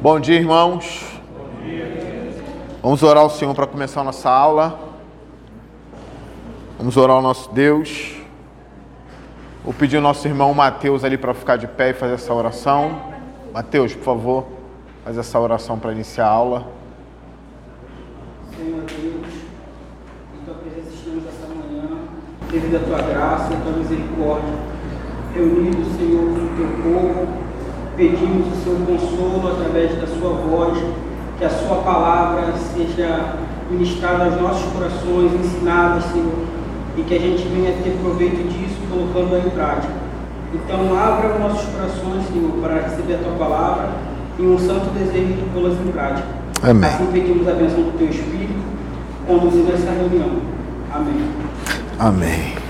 [0.00, 1.04] Bom dia, irmãos.
[2.80, 4.78] Vamos orar ao Senhor para começar a nossa aula.
[6.78, 8.16] Vamos orar ao nosso Deus.
[9.64, 12.96] Vou pedir ao nosso irmão Mateus ali para ficar de pé e fazer essa oração.
[13.52, 14.46] Mateus, por favor,
[15.02, 16.68] faz essa oração para iniciar a aula.
[18.56, 19.34] Senhor Deus,
[20.32, 21.98] em tua presença estamos essa manhã,
[22.48, 24.54] devido à tua graça e à tua misericórdia.
[25.34, 27.47] Reunidos, Senhor, o teu povo,
[27.98, 30.78] pedimos o seu consolo através da sua voz,
[31.36, 33.34] que a sua palavra seja
[33.68, 36.44] ministrada aos nossos corações, ensinada, Senhor,
[36.96, 39.92] e que a gente venha ter proveito disso, colocando-a em prática.
[40.54, 43.90] Então, abra os nossos corações, Senhor, para receber a tua palavra
[44.38, 46.28] e um santo desejo de pô-las em prática.
[46.62, 46.88] Amém.
[46.88, 48.62] Assim pedimos a bênção do teu Espírito,
[49.26, 50.38] conduzindo essa reunião.
[50.94, 51.28] Amém.
[51.98, 52.67] Amém.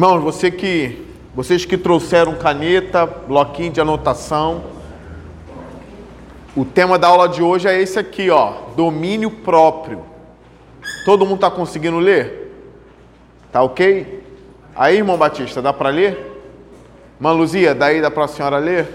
[0.00, 4.64] Irmãos, você que, vocês que trouxeram caneta, bloquinho de anotação,
[6.56, 10.00] o tema da aula de hoje é esse aqui, ó, domínio próprio.
[11.04, 12.50] Todo mundo está conseguindo ler?
[13.52, 14.24] Tá ok?
[14.74, 16.40] Aí, irmão Batista, dá para ler?
[17.18, 18.88] Irmã Luzia, daí dá para a senhora ler?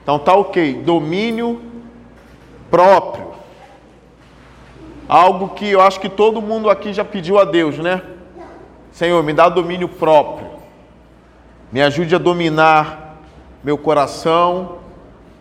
[0.00, 0.74] Então tá ok.
[0.74, 1.60] Domínio
[2.70, 3.32] próprio.
[5.08, 8.13] Algo que eu acho que todo mundo aqui já pediu a Deus, né?
[8.94, 10.50] Senhor, me dá domínio próprio.
[11.72, 13.18] Me ajude a dominar
[13.64, 14.78] meu coração,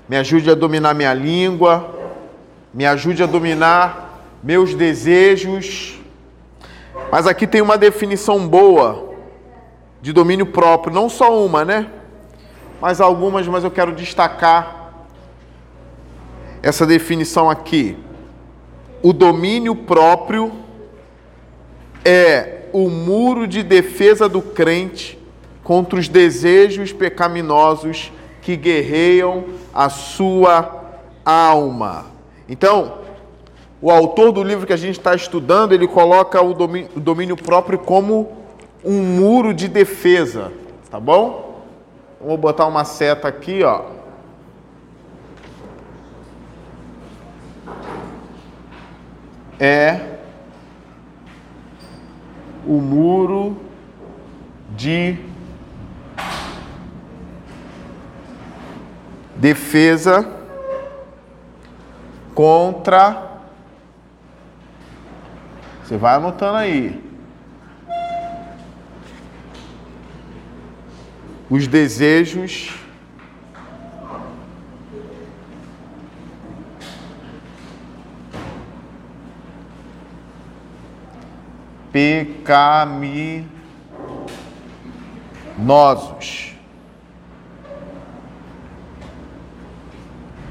[0.09, 1.93] me ajude a dominar minha língua,
[2.73, 5.99] me ajude a dominar meus desejos.
[7.11, 9.13] Mas aqui tem uma definição boa
[10.01, 11.91] de domínio próprio, não só uma, né?
[12.81, 15.05] Mas algumas, mas eu quero destacar
[16.63, 17.95] essa definição aqui.
[19.03, 20.51] O domínio próprio
[22.03, 25.17] é o muro de defesa do crente
[25.63, 30.81] contra os desejos pecaminosos que guerreiam a sua
[31.23, 32.07] alma.
[32.49, 32.97] Então,
[33.81, 37.37] o autor do livro que a gente está estudando, ele coloca o domínio, o domínio
[37.37, 38.31] próprio como
[38.83, 40.51] um muro de defesa,
[40.89, 41.63] tá bom?
[42.19, 43.81] Vou botar uma seta aqui, ó.
[49.59, 50.12] É
[52.65, 53.57] o muro
[54.75, 55.17] de
[59.35, 60.29] defesa
[62.33, 63.31] contra.
[65.83, 67.03] Você vai anotando aí.
[71.49, 72.82] Os desejos
[81.93, 83.47] pecaminosos.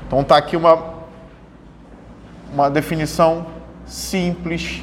[0.07, 0.93] Então tá aqui uma
[2.53, 3.47] uma definição
[3.87, 4.83] simples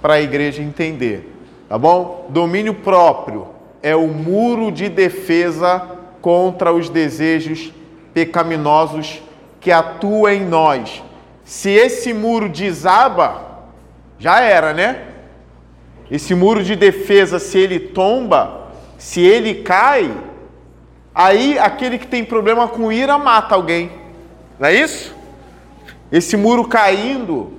[0.00, 1.34] para a igreja entender,
[1.68, 2.26] tá bom?
[2.28, 3.48] Domínio próprio
[3.82, 5.82] é o muro de defesa
[6.20, 7.72] contra os desejos
[8.14, 9.20] pecaminosos
[9.60, 11.02] que atuam em nós.
[11.44, 13.64] Se esse muro desaba,
[14.18, 15.15] já era, né?
[16.10, 18.68] Esse muro de defesa, se ele tomba,
[18.98, 20.12] se ele cai,
[21.14, 23.90] aí aquele que tem problema com ira mata alguém.
[24.58, 25.14] Não é isso?
[26.10, 27.52] Esse muro caindo,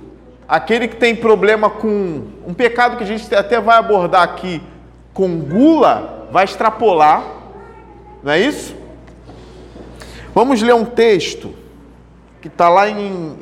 [0.48, 4.62] aquele que tem problema com um pecado que a gente até vai abordar aqui,
[5.12, 7.22] com gula, vai extrapolar.
[8.22, 8.74] Não é isso?
[10.34, 11.54] Vamos ler um texto
[12.40, 13.36] que está lá em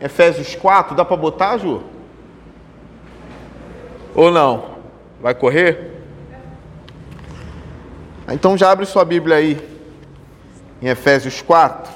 [0.00, 0.96] Efésios 4.
[0.96, 1.82] Dá para botar, Ju?
[4.16, 4.76] Ou não?
[5.20, 5.92] Vai correr?
[8.32, 9.60] Então já abre sua Bíblia aí
[10.80, 11.92] em Efésios 4.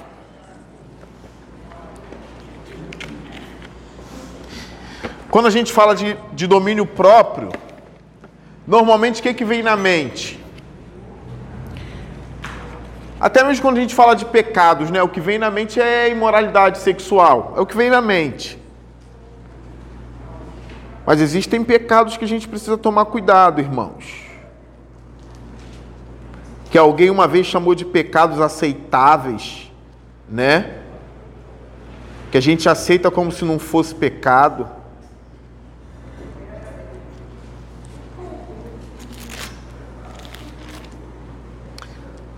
[5.31, 7.51] Quando a gente fala de, de domínio próprio,
[8.67, 10.39] normalmente o que, que vem na mente?
[13.19, 15.03] Até mesmo quando a gente fala de pecados, né?
[15.03, 17.55] O que vem na mente é imoralidade sexual.
[17.57, 18.60] É o que vem na mente.
[21.11, 24.29] Mas existem pecados que a gente precisa tomar cuidado, irmãos.
[26.71, 29.73] Que alguém uma vez chamou de pecados aceitáveis,
[30.29, 30.83] né?
[32.31, 34.69] Que a gente aceita como se não fosse pecado.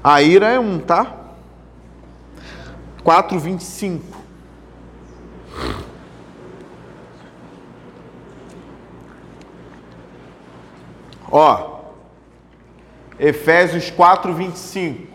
[0.02, 1.14] A ira é um, tá?
[3.04, 4.00] 4,25.
[11.32, 11.80] Ó,
[13.18, 15.10] Efésios 4, 25.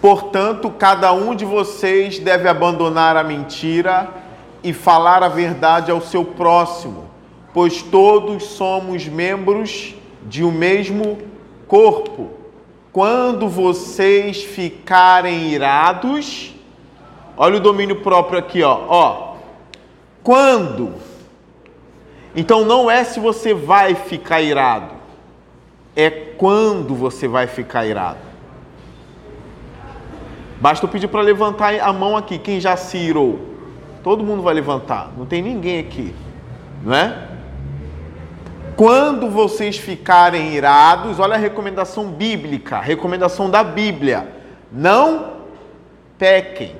[0.00, 4.08] Portanto, cada um de vocês deve abandonar a mentira
[4.62, 7.10] e falar a verdade ao seu próximo,
[7.52, 11.18] pois todos somos membros de um mesmo
[11.66, 12.30] corpo.
[12.92, 16.54] Quando vocês ficarem irados,
[17.36, 19.34] olha o domínio próprio aqui, ó, ó.
[20.22, 21.13] Quando?
[22.34, 24.94] Então não é se você vai ficar irado,
[25.94, 28.18] é quando você vai ficar irado.
[30.60, 33.38] Basta eu pedir para levantar a mão aqui, quem já se irou.
[34.02, 36.14] Todo mundo vai levantar, não tem ninguém aqui,
[36.82, 37.28] não é?
[38.76, 44.28] Quando vocês ficarem irados, olha a recomendação bíblica, recomendação da Bíblia:
[44.72, 45.34] não
[46.18, 46.74] pequem.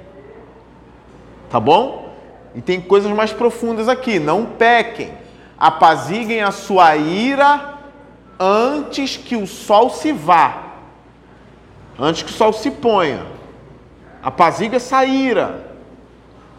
[1.48, 2.12] Tá bom?
[2.54, 5.12] E tem coisas mais profundas aqui: não pequem.
[5.58, 7.74] Apaziguem a sua ira
[8.38, 10.62] antes que o sol se vá,
[11.98, 13.26] antes que o sol se ponha.
[14.22, 15.72] Apaziga essa ira.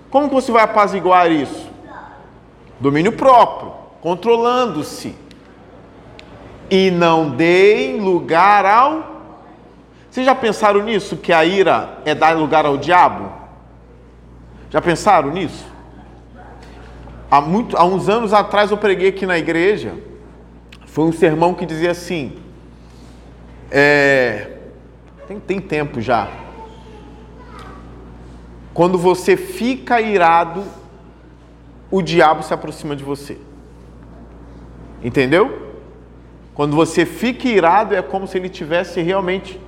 [0.10, 1.70] Como você vai apaziguar isso?
[2.80, 5.16] Domínio próprio, controlando-se.
[6.70, 9.16] E não deem lugar ao.
[10.10, 11.18] Vocês já pensaram nisso?
[11.18, 13.32] Que a ira é dar lugar ao diabo?
[14.70, 15.66] Já pensaram nisso?
[17.36, 19.94] Há, muito, há uns anos atrás eu preguei aqui na igreja.
[20.86, 22.38] Foi um sermão que dizia assim.
[23.70, 24.58] É,
[25.28, 26.46] tem, tem tempo já
[28.76, 30.66] quando você fica irado,
[31.90, 33.38] o diabo se aproxima de você.
[35.02, 35.72] Entendeu?
[36.54, 39.62] Quando você fica irado, é como se ele tivesse realmente.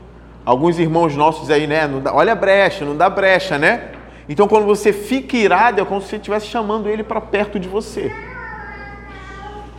[0.44, 1.88] Alguns irmãos nossos aí, né?
[1.88, 3.92] Dá, olha a brecha, não dá brecha, né?
[4.30, 7.68] Então, quando você fica irado, é como se você estivesse chamando ele para perto de
[7.68, 8.12] você.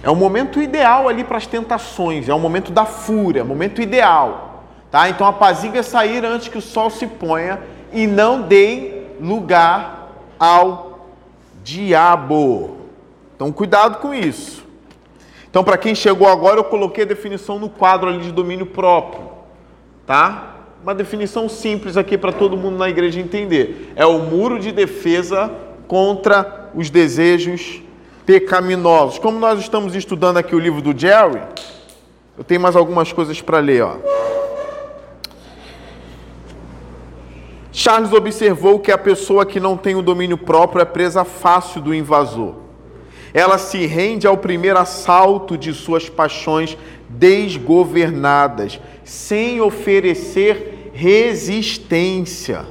[0.03, 3.47] É o momento ideal ali para as tentações, é o momento da fúria, é o
[3.47, 4.65] momento ideal.
[4.91, 5.09] Tá?
[5.09, 7.61] Então, apaziga essa ira antes que o sol se ponha
[7.93, 10.09] e não deem lugar
[10.39, 11.09] ao
[11.63, 12.79] diabo.
[13.37, 14.67] Então, cuidado com isso.
[15.51, 19.29] Então, para quem chegou agora, eu coloquei a definição no quadro ali de domínio próprio,
[20.07, 20.58] tá?
[20.83, 23.93] Uma definição simples aqui para todo mundo na igreja entender.
[23.97, 25.51] É o muro de defesa
[25.89, 27.83] contra os desejos
[28.25, 29.19] pecaminosos.
[29.19, 31.43] Como nós estamos estudando aqui o livro do Jerry,
[32.37, 33.97] eu tenho mais algumas coisas para ler, ó.
[37.73, 41.95] Charles observou que a pessoa que não tem o domínio próprio é presa fácil do
[41.95, 42.55] invasor.
[43.35, 46.77] Ela se rende ao primeiro assalto de suas paixões
[47.09, 52.67] desgovernadas, sem oferecer resistência.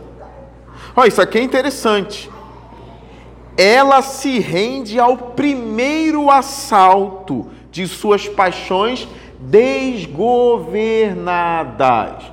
[0.96, 2.30] Olha, isso aqui é interessante.
[3.56, 9.08] Ela se rende ao primeiro assalto de suas paixões
[9.40, 12.24] desgovernadas.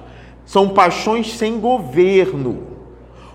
[0.44, 2.74] São paixões sem governo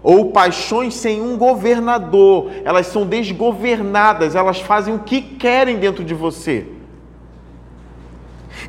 [0.02, 2.52] ou paixões sem um governador.
[2.64, 6.66] Elas são desgovernadas, elas fazem o que querem dentro de você.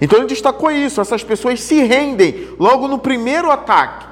[0.01, 4.07] Então ele destacou isso: essas pessoas se rendem logo no primeiro ataque,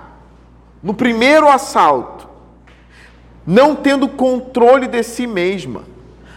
[0.83, 2.29] no primeiro assalto,
[3.47, 5.83] não tendo controle de si mesma.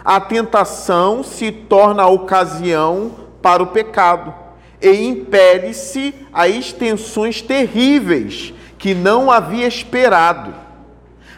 [0.04, 3.12] A tentação se torna a ocasião
[3.42, 4.34] para o pecado
[4.82, 10.56] e impele-se a extensões terríveis que não havia esperado.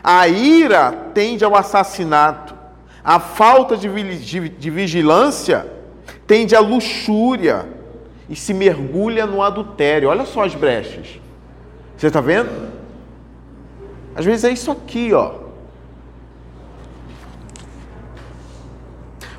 [0.01, 2.55] A ira tende ao assassinato,
[3.03, 3.89] a falta de,
[4.50, 5.67] de vigilância
[6.25, 7.67] tende à luxúria
[8.29, 10.09] e se mergulha no adultério.
[10.09, 11.19] Olha só as brechas.
[11.97, 12.49] Você está vendo?
[14.15, 15.43] Às vezes é isso aqui, ó.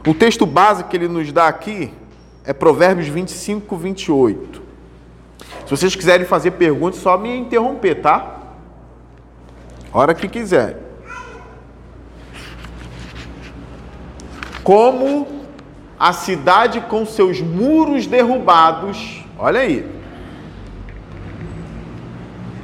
[0.06, 1.92] O texto básico que ele nos dá aqui
[2.44, 4.62] é Provérbios 25, 28.
[5.64, 8.38] Se vocês quiserem fazer perguntas, só me interromper, tá?
[9.92, 10.78] Hora que quiser.
[14.62, 15.33] Como
[16.04, 19.90] a cidade com seus muros derrubados, olha aí.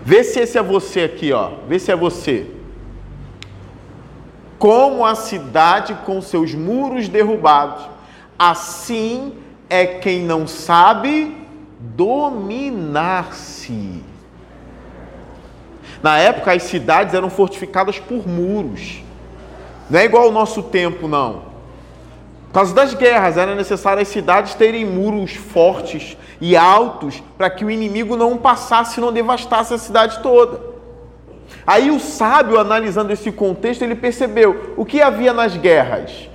[0.05, 1.53] Vê se esse é você aqui, ó.
[1.67, 2.51] Vê se é você.
[4.59, 7.89] Como a cidade com seus muros derrubados,
[8.39, 9.33] assim
[9.71, 11.35] é quem não sabe
[11.97, 13.25] dominar-se.
[16.03, 19.03] Na época, as cidades eram fortificadas por muros.
[19.89, 21.50] Não é igual ao nosso tempo, não.
[22.51, 27.65] Por causa das guerras, era necessário as cidades terem muros fortes e altos para que
[27.65, 30.61] o inimigo não passasse e não devastasse a cidade toda.
[31.65, 36.29] Aí o sábio, analisando esse contexto, ele percebeu o que havia nas guerras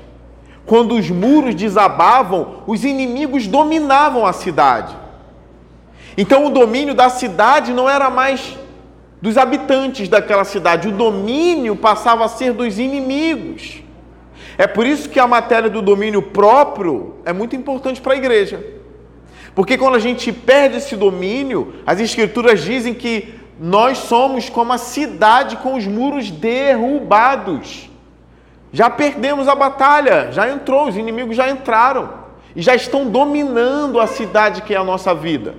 [0.66, 4.96] quando os muros desabavam, os inimigos dominavam a cidade.
[6.18, 8.58] Então o domínio da cidade não era mais
[9.22, 13.85] dos habitantes daquela cidade, o domínio passava a ser dos inimigos.
[14.58, 18.64] É por isso que a matéria do domínio próprio é muito importante para a igreja.
[19.54, 24.78] Porque quando a gente perde esse domínio, as escrituras dizem que nós somos como a
[24.78, 27.90] cidade com os muros derrubados.
[28.74, 34.08] Já perdemos a batalha, já entrou, os inimigos já entraram e já estão dominando a
[34.08, 35.56] cidade que é a nossa vida,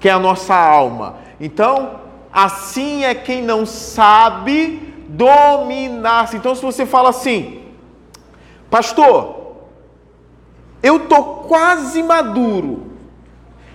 [0.00, 1.16] que é a nossa alma.
[1.40, 2.00] Então,
[2.32, 6.36] assim é quem não sabe dominar-se.
[6.36, 7.62] Então, se você fala assim,
[8.70, 9.56] pastor,
[10.82, 12.92] eu tô quase maduro,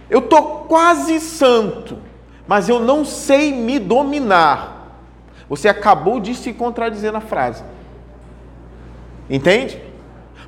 [0.10, 1.98] eu tô quase santo,
[2.48, 4.74] mas eu não sei me dominar.
[5.48, 7.64] Você acabou de se contradizer na frase.
[9.30, 9.82] Entende?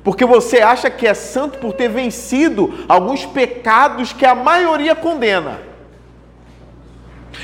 [0.02, 5.69] Porque você acha que é santo por ter vencido alguns pecados que a maioria condena.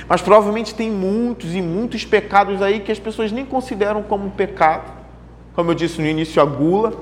[0.09, 4.93] Mas provavelmente tem muitos e muitos pecados aí que as pessoas nem consideram como pecado.
[5.55, 6.93] Como eu disse no início, a gula.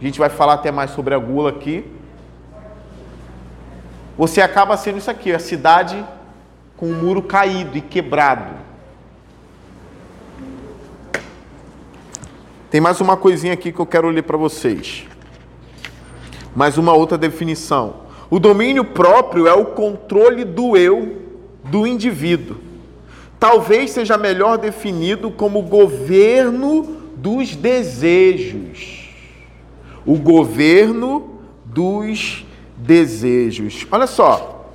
[0.00, 1.84] A gente vai falar até mais sobre a gula aqui.
[4.18, 6.04] Você acaba sendo isso aqui, a cidade
[6.76, 8.54] com o muro caído e quebrado.
[12.68, 15.06] Tem mais uma coisinha aqui que eu quero ler para vocês.
[16.56, 18.02] Mais uma outra definição.
[18.28, 21.21] O domínio próprio é o controle do eu,
[21.64, 22.56] do indivíduo.
[23.38, 26.82] Talvez seja melhor definido como governo
[27.16, 29.08] dos desejos.
[30.06, 33.86] O governo dos desejos.
[33.90, 34.70] Olha só,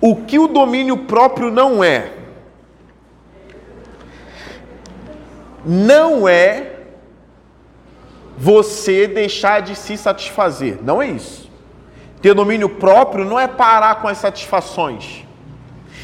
[0.00, 2.12] o que o domínio próprio não é?
[5.64, 6.80] Não é
[8.36, 10.78] você deixar de se satisfazer.
[10.82, 11.50] Não é isso.
[12.20, 15.27] Ter domínio próprio não é parar com as satisfações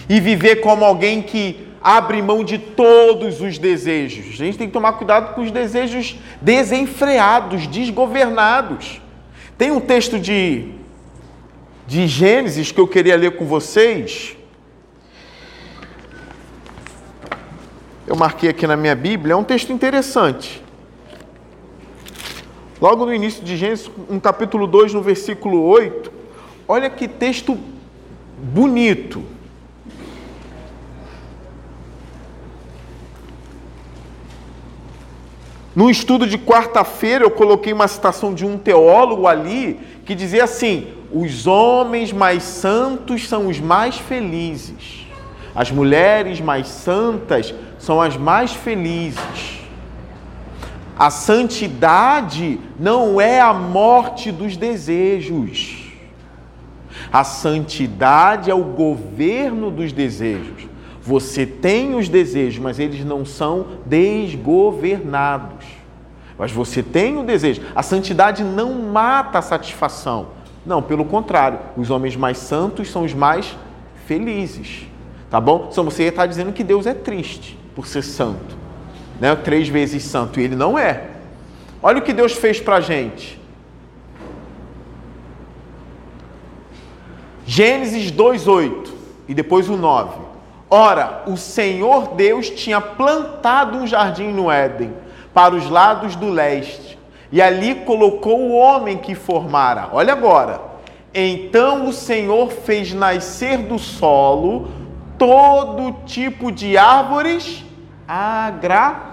[0.09, 4.41] e viver como alguém que abre mão de todos os desejos.
[4.41, 9.01] A gente tem que tomar cuidado com os desejos desenfreados, desgovernados.
[9.57, 10.75] Tem um texto de
[11.87, 14.37] de Gênesis que eu queria ler com vocês.
[18.07, 20.63] Eu marquei aqui na minha Bíblia, é um texto interessante.
[22.81, 26.13] Logo no início de Gênesis, no capítulo 2, no versículo 8,
[26.69, 27.59] olha que texto
[28.39, 29.23] bonito.
[35.75, 40.89] No estudo de quarta-feira, eu coloquei uma citação de um teólogo ali que dizia assim:
[41.13, 45.07] os homens mais santos são os mais felizes,
[45.55, 49.61] as mulheres mais santas são as mais felizes.
[50.97, 55.83] A santidade não é a morte dos desejos.
[57.13, 60.74] A santidade é o governo dos desejos.
[61.07, 65.67] Você tem os desejos, mas eles não são desgovernados.
[66.39, 67.61] Mas você tem o desejo.
[67.77, 70.29] A santidade não mata a satisfação.
[70.65, 73.55] Não, pelo contrário, os homens mais santos são os mais
[74.07, 74.87] felizes.
[75.29, 75.69] Tá bom?
[75.71, 78.57] Então você está dizendo que Deus é triste por ser santo.
[79.21, 79.37] Né?
[79.37, 80.41] Três vezes santo.
[80.41, 81.11] E ele não é.
[81.83, 83.39] Olha o que Deus fez para a gente.
[87.45, 88.89] Gênesis 2,8
[89.29, 90.24] e depois o 9.
[90.77, 94.93] Ora, o Senhor Deus tinha plantado um jardim no Éden,
[95.33, 96.99] para os lados do leste
[97.31, 99.89] e ali colocou o homem que formara.
[99.93, 100.61] Olha agora.
[101.15, 104.67] Então o Senhor fez nascer do solo
[105.17, 107.65] todo tipo de árvores
[108.09, 109.05] agradáveis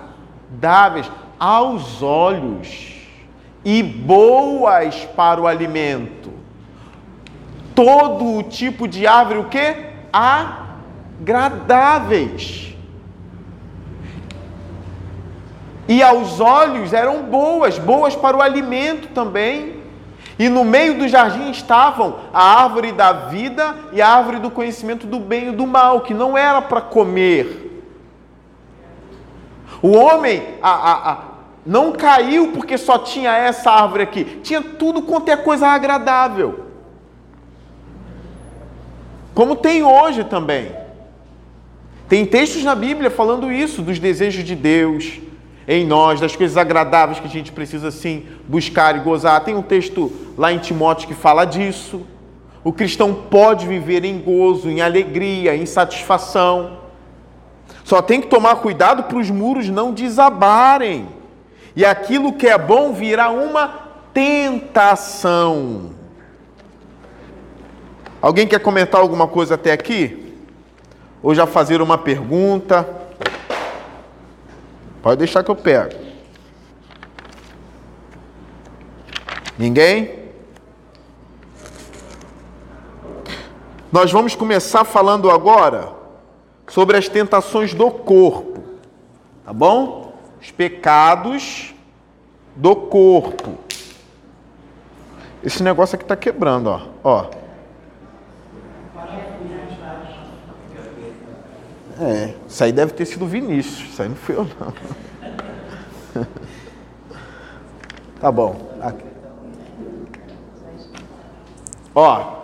[1.39, 2.91] aos olhos
[3.63, 6.33] e boas para o alimento.
[7.75, 9.91] Todo tipo de árvore o que?
[11.21, 12.71] Agradáveis
[15.91, 19.81] e aos olhos eram boas, boas para o alimento também.
[20.39, 25.05] E no meio do jardim estavam a árvore da vida e a árvore do conhecimento
[25.05, 27.83] do bem e do mal, que não era para comer.
[29.81, 31.17] O homem a, a, a,
[31.65, 36.67] não caiu porque só tinha essa árvore aqui, tinha tudo quanto é coisa agradável.
[39.35, 40.80] Como tem hoje também.
[42.11, 45.21] Tem textos na Bíblia falando isso, dos desejos de Deus,
[45.65, 49.45] em nós, das coisas agradáveis que a gente precisa sim buscar e gozar.
[49.45, 52.01] Tem um texto lá em Timóteo que fala disso.
[52.65, 56.79] O cristão pode viver em gozo, em alegria, em satisfação.
[57.85, 61.07] Só tem que tomar cuidado para os muros não desabarem.
[61.73, 63.69] E aquilo que é bom virá uma
[64.13, 65.91] tentação.
[68.21, 70.30] Alguém quer comentar alguma coisa até aqui?
[71.21, 72.87] Ou já fazer uma pergunta?
[75.01, 75.95] Pode deixar que eu pego.
[79.57, 80.21] Ninguém?
[83.91, 85.93] Nós vamos começar falando agora
[86.67, 88.63] sobre as tentações do corpo,
[89.43, 90.13] tá bom?
[90.41, 91.75] Os pecados
[92.55, 93.57] do corpo.
[95.43, 96.81] Esse negócio aqui está quebrando, ó.
[97.03, 97.40] ó.
[102.01, 106.25] É, isso aí deve ter sido Vinícius, isso aí não fui eu não.
[108.19, 108.71] tá bom.
[108.81, 109.05] Aqui.
[111.93, 112.41] Ó.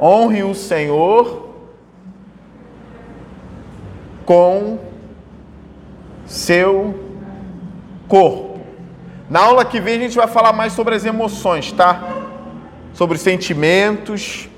[0.00, 1.50] Honre o Senhor
[4.24, 4.78] com
[6.24, 7.11] seu
[8.12, 8.60] corpo.
[9.30, 12.26] Na aula que vem a gente vai falar mais sobre as emoções, tá?
[12.92, 14.50] Sobre sentimentos.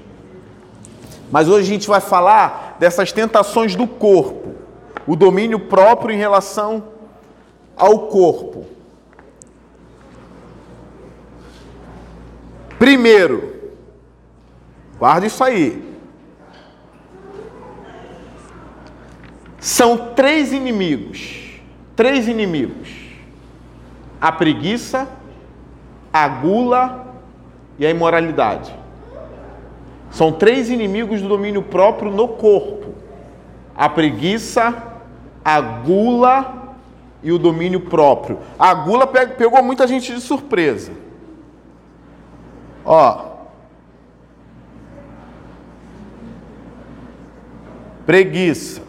[1.30, 4.56] Mas hoje a gente vai falar dessas tentações do corpo,
[5.06, 6.82] o domínio próprio em relação
[7.76, 8.66] ao corpo.
[12.76, 13.70] Primeiro,
[14.98, 15.94] guarda isso aí.
[19.60, 21.60] São três inimigos.
[21.94, 23.03] Três inimigos
[24.24, 25.06] a preguiça,
[26.10, 27.14] a gula
[27.78, 28.74] e a imoralidade.
[30.10, 32.94] São três inimigos do domínio próprio no corpo:
[33.76, 34.82] a preguiça,
[35.44, 36.74] a gula
[37.22, 38.38] e o domínio próprio.
[38.58, 40.92] A gula pegou muita gente de surpresa.
[42.82, 43.26] Ó.
[48.06, 48.83] Preguiça.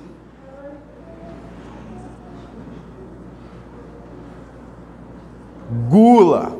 [5.90, 6.58] Gula,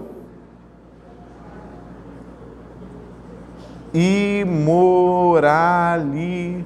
[3.94, 6.66] imoralidade.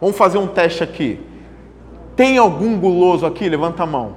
[0.00, 1.20] Vamos fazer um teste aqui.
[2.16, 3.48] Tem algum guloso aqui?
[3.48, 4.14] Levanta a mão.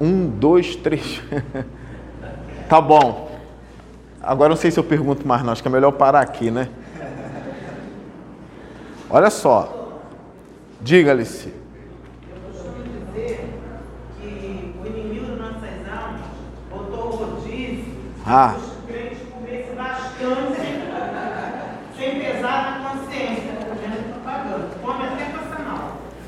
[0.00, 1.22] Um, dois, três.
[2.68, 3.30] tá bom.
[4.22, 5.52] Agora não sei se eu pergunto mais, não.
[5.52, 6.68] Acho que é melhor parar aqui, né?
[9.08, 10.02] Olha só.
[10.80, 11.65] Diga-lhe-se.
[18.26, 18.56] Ah.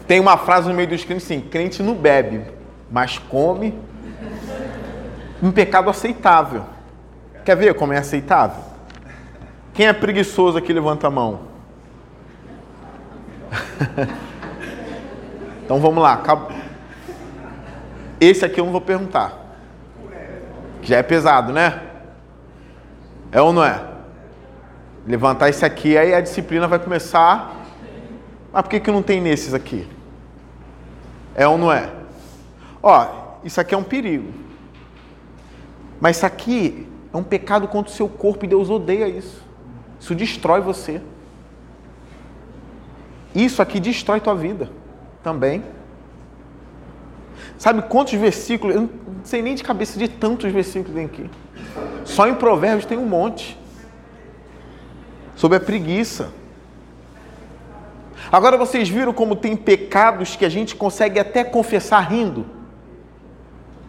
[0.07, 2.45] Tem uma frase no meio dos crentes assim: crente não bebe,
[2.89, 3.77] mas come.
[5.43, 6.65] Um pecado aceitável.
[7.45, 8.63] Quer ver como é aceitável?
[9.75, 11.41] Quem é preguiçoso aqui, levanta a mão.
[15.65, 16.23] então vamos lá.
[18.21, 19.49] Esse aqui eu não vou perguntar.
[20.83, 21.88] Já é pesado, né?
[23.31, 23.85] É ou não é?
[25.07, 27.55] Levantar esse aqui, aí a disciplina vai começar.
[28.53, 29.87] Mas por que, que não tem nesses aqui?
[31.35, 31.91] É ou não é?
[32.83, 33.07] Ó,
[33.45, 34.33] isso aqui é um perigo.
[36.01, 39.43] Mas isso aqui é um pecado contra o seu corpo e Deus odeia isso.
[40.01, 41.01] Isso destrói você.
[43.35, 44.71] Isso aqui destrói tua vida
[45.23, 45.63] também.
[47.59, 48.77] Sabe quantos versículos?
[48.77, 48.91] Eu não
[49.25, 51.29] sei nem de cabeça de tantos versículos tem aqui.
[52.05, 53.59] Só em Provérbios tem um monte.
[55.35, 56.31] Sobre a preguiça.
[58.31, 62.47] Agora vocês viram como tem pecados que a gente consegue até confessar rindo?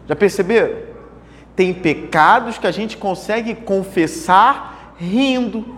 [0.08, 0.90] Já perceberam?
[1.56, 5.78] Tem pecados que a gente consegue confessar rindo.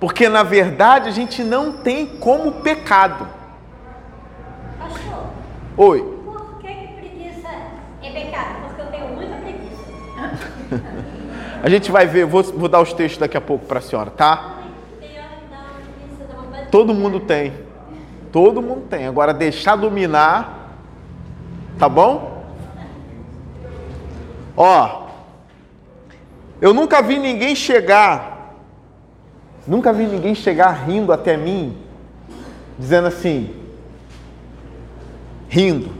[0.00, 3.28] Porque na verdade a gente não tem como pecado.
[4.78, 5.30] Pastor.
[5.76, 6.21] Oi.
[11.62, 14.10] A gente vai ver, vou, vou dar os textos daqui a pouco para a senhora,
[14.10, 14.58] tá?
[16.72, 17.52] Todo mundo tem.
[18.32, 19.06] Todo mundo tem.
[19.06, 20.76] Agora deixar dominar,
[21.78, 22.44] tá bom?
[24.56, 25.06] Ó,
[26.60, 28.56] eu nunca vi ninguém chegar,
[29.64, 31.78] nunca vi ninguém chegar rindo até mim,
[32.76, 33.54] dizendo assim,
[35.48, 35.90] rindo,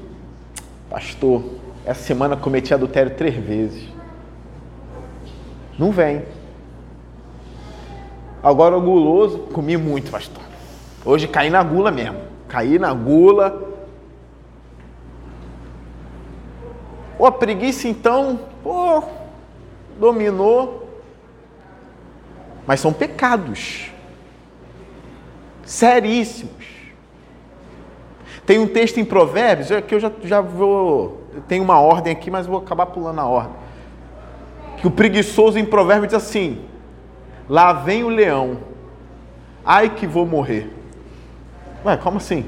[0.90, 1.44] pastor,
[1.85, 4.02] essa semana cometi adultério três vezes.
[5.79, 6.23] Não vem.
[8.43, 10.43] Agora o guloso, comi muito, pastor.
[11.05, 12.21] Hoje caí na gula mesmo.
[12.49, 13.71] Caí na gula.
[17.17, 19.03] Pô, a preguiça então, pô,
[19.99, 20.89] dominou.
[22.67, 23.93] Mas são pecados
[25.65, 26.67] seríssimos.
[28.45, 31.23] Tem um texto em Provérbios, é que eu já, já vou.
[31.49, 33.62] Tem uma ordem aqui, mas vou acabar pulando a ordem.
[34.83, 36.61] Que o preguiçoso em Provérbios diz assim:
[37.49, 38.59] Lá vem o leão,
[39.64, 40.75] ai que vou morrer.
[41.85, 42.45] Ué, como assim?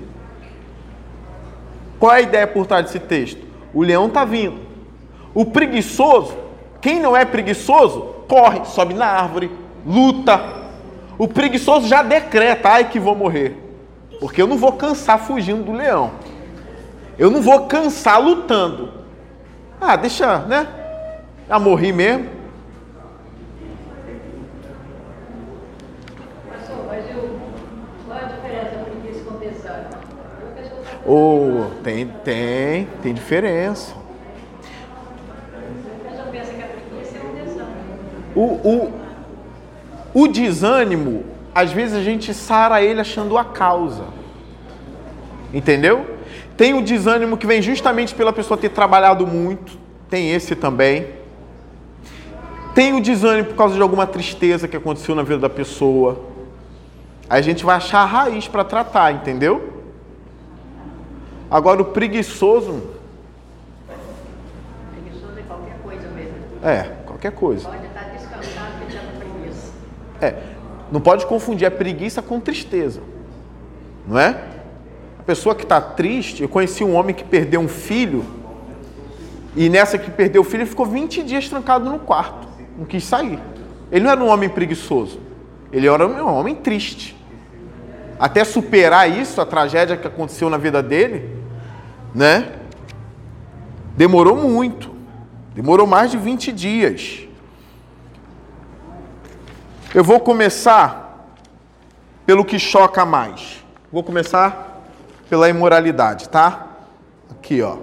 [1.97, 3.41] Qual é a ideia por trás desse texto?
[3.73, 4.59] O leão está vindo.
[5.33, 6.37] O preguiçoso,
[6.81, 9.53] quem não é preguiçoso, corre, sobe na árvore,
[9.87, 10.43] luta.
[11.17, 13.57] O preguiçoso já decreta, ai que vou morrer.
[14.19, 16.11] Porque eu não vou cansar fugindo do leão.
[17.17, 18.93] Eu não vou cansar lutando.
[19.81, 20.67] Ah, deixa, né?
[21.49, 22.45] Já morri mesmo.
[31.07, 33.95] Oh, tem, tem, tem diferença.
[35.53, 36.55] É.
[38.35, 38.93] O, o,
[40.15, 44.05] o desânimo, às vezes a gente sara ele achando a causa.
[45.53, 46.17] Entendeu?
[46.57, 49.79] Tem o desânimo que vem justamente pela pessoa ter trabalhado muito.
[50.09, 51.07] Tem esse também.
[52.75, 56.21] Tem o desânimo por causa de alguma tristeza que aconteceu na vida da pessoa.
[57.31, 59.73] Aí a gente vai achar a raiz para tratar, entendeu?
[61.51, 62.83] Agora o preguiçoso,
[64.91, 66.35] Preguiçoso é qualquer coisa mesmo.
[66.65, 67.69] é, qualquer coisa.
[67.69, 69.73] Pode estar descansado que já tá preguiça.
[70.21, 70.35] É,
[70.91, 73.01] não pode confundir a preguiça com tristeza.
[74.07, 74.31] Não é?
[75.19, 78.25] A pessoa que está triste, eu conheci um homem que perdeu um filho,
[79.57, 82.44] e nessa que perdeu o filho, ele ficou 20 dias trancado no quarto,
[82.77, 83.39] não quis sair.
[83.91, 85.21] Ele não era um homem preguiçoso,
[85.73, 87.17] ele era um homem triste.
[88.19, 91.37] Até superar isso, a tragédia que aconteceu na vida dele,
[92.15, 92.53] né?
[93.97, 94.95] Demorou muito.
[95.55, 97.29] Demorou mais de 20 dias.
[99.95, 101.35] Eu vou começar
[102.27, 103.65] pelo que choca mais.
[103.93, 104.83] Vou começar
[105.29, 106.67] pela imoralidade, tá?
[107.31, 107.79] Aqui, ó.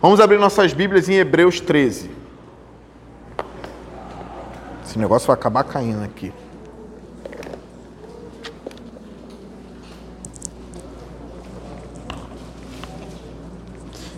[0.00, 2.17] Vamos abrir nossas Bíblias em Hebreus 13.
[4.98, 6.32] Esse negócio vai acabar caindo aqui.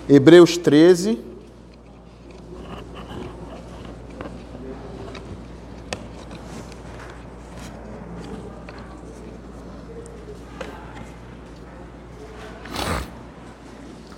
[0.09, 1.23] Hebreus 13.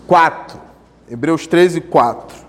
[0.07, 0.61] Quatro.
[1.11, 2.42] Hebreus 13, 4.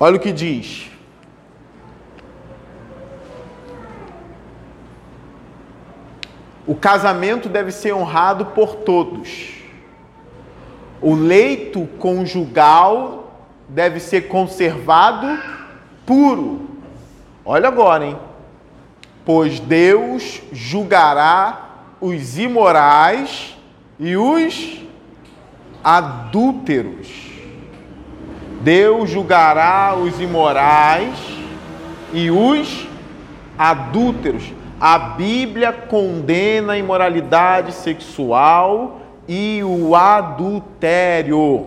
[0.00, 0.90] Olha o que diz.
[6.66, 9.54] O casamento deve ser honrado por todos.
[11.00, 13.32] O leito conjugal
[13.68, 15.26] deve ser conservado
[16.04, 16.68] puro.
[17.44, 18.18] Olha agora, hein?
[19.24, 21.68] Pois Deus julgará
[22.00, 23.56] os imorais
[23.98, 24.82] e os
[25.82, 27.27] adúlteros.
[28.60, 31.16] Deus julgará os imorais
[32.12, 32.86] e os
[33.56, 34.52] adúlteros.
[34.80, 41.66] A Bíblia condena a imoralidade sexual e o adultério.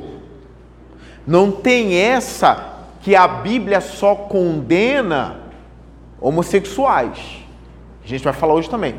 [1.26, 5.40] Não tem essa que a Bíblia só condena
[6.20, 7.18] homossexuais.
[8.04, 8.96] A gente vai falar hoje também.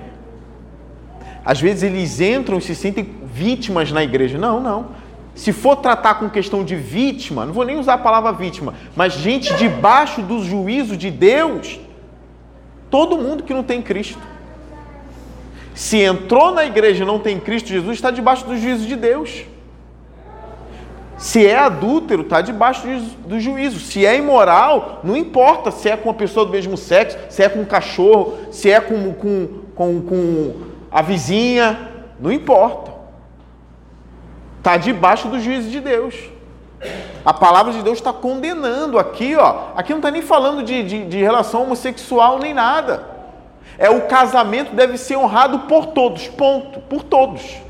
[1.45, 4.39] Às vezes eles entram e se sentem vítimas na igreja.
[4.39, 5.02] Não, não.
[5.35, 9.15] Se for tratar com questão de vítima, não vou nem usar a palavra vítima, mas
[9.15, 11.81] gente debaixo do juízo de Deus,
[12.91, 14.21] todo mundo que não tem Cristo.
[15.75, 19.45] Se entrou na igreja e não tem Cristo Jesus, está debaixo do juízo de Deus.
[21.17, 22.87] Se é adúltero, está debaixo
[23.27, 23.79] do juízo.
[23.79, 27.49] Se é imoral, não importa se é com uma pessoa do mesmo sexo, se é
[27.49, 30.55] com um cachorro, se é com, com, com, com
[30.91, 31.89] a vizinha,
[32.21, 32.92] não importa.
[34.63, 36.15] Está debaixo do juízo de Deus.
[37.25, 39.73] A palavra de Deus está condenando aqui, ó.
[39.75, 43.05] Aqui não está nem falando de, de, de relação homossexual nem nada.
[43.77, 47.61] É o casamento deve ser honrado por todos, ponto, por todos.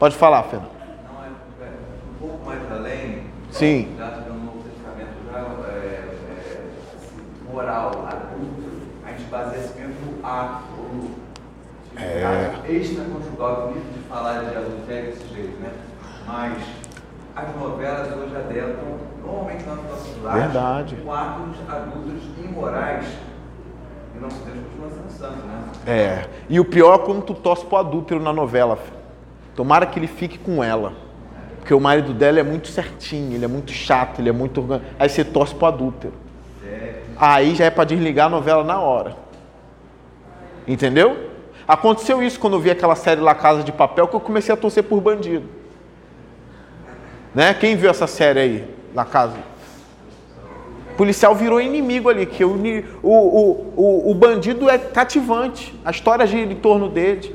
[0.00, 0.68] Pode falar, Fernando.
[1.04, 1.70] Não, é, é
[2.10, 3.22] um pouco mais além.
[3.52, 3.94] Sim.
[3.96, 6.16] Já no Novo Testamento, já é,
[6.50, 6.60] é,
[7.52, 11.10] moral, adulto, a gente baseia esse mesmo ato, ou
[11.96, 12.52] É.
[12.68, 15.70] extraconjugal, bonito de falar de adultério desse jeito, né?
[16.26, 16.58] Mas
[17.34, 20.96] as novelas hoje adentram, normalmente nas nossas lares, Verdade.
[20.96, 23.06] com atos adultos imorais.
[24.14, 25.62] E nosso Deus continua sendo santo, né?
[25.86, 26.26] É.
[26.48, 28.78] E o pior é quando tu torce pro adúltero na novela.
[29.54, 30.92] Tomara que ele fique com ela.
[31.58, 34.80] Porque o marido dela é muito certinho, ele é muito chato, ele é muito organ...
[34.98, 36.12] Aí você torce pro adúltero.
[37.16, 39.14] Aí já é para desligar a novela na hora.
[40.66, 41.31] Entendeu?
[41.66, 44.56] Aconteceu isso quando eu vi aquela série La Casa de Papel, que eu comecei a
[44.56, 45.48] torcer por bandido.
[47.34, 47.54] Né?
[47.54, 49.36] Quem viu essa série aí, La Casa?
[50.92, 52.54] O policial virou inimigo ali, que o,
[53.02, 57.34] o, o, o bandido é cativante, a história gira em torno dele.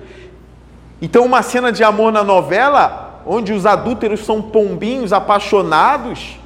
[1.01, 6.39] Então, uma cena de amor na novela, onde os adúlteros são pombinhos apaixonados,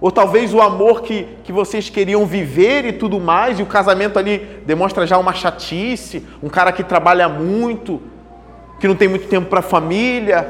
[0.00, 4.18] ou talvez o amor que, que vocês queriam viver e tudo mais, e o casamento
[4.18, 8.00] ali demonstra já uma chatice, um cara que trabalha muito,
[8.80, 10.48] que não tem muito tempo para a família.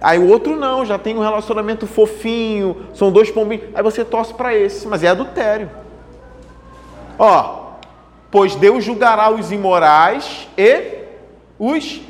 [0.00, 3.64] Aí o outro não, já tem um relacionamento fofinho, são dois pombinhos.
[3.74, 5.70] Aí você torce para esse, mas é adultério.
[7.18, 7.70] Ó,
[8.30, 11.04] pois Deus julgará os imorais e
[11.58, 12.02] os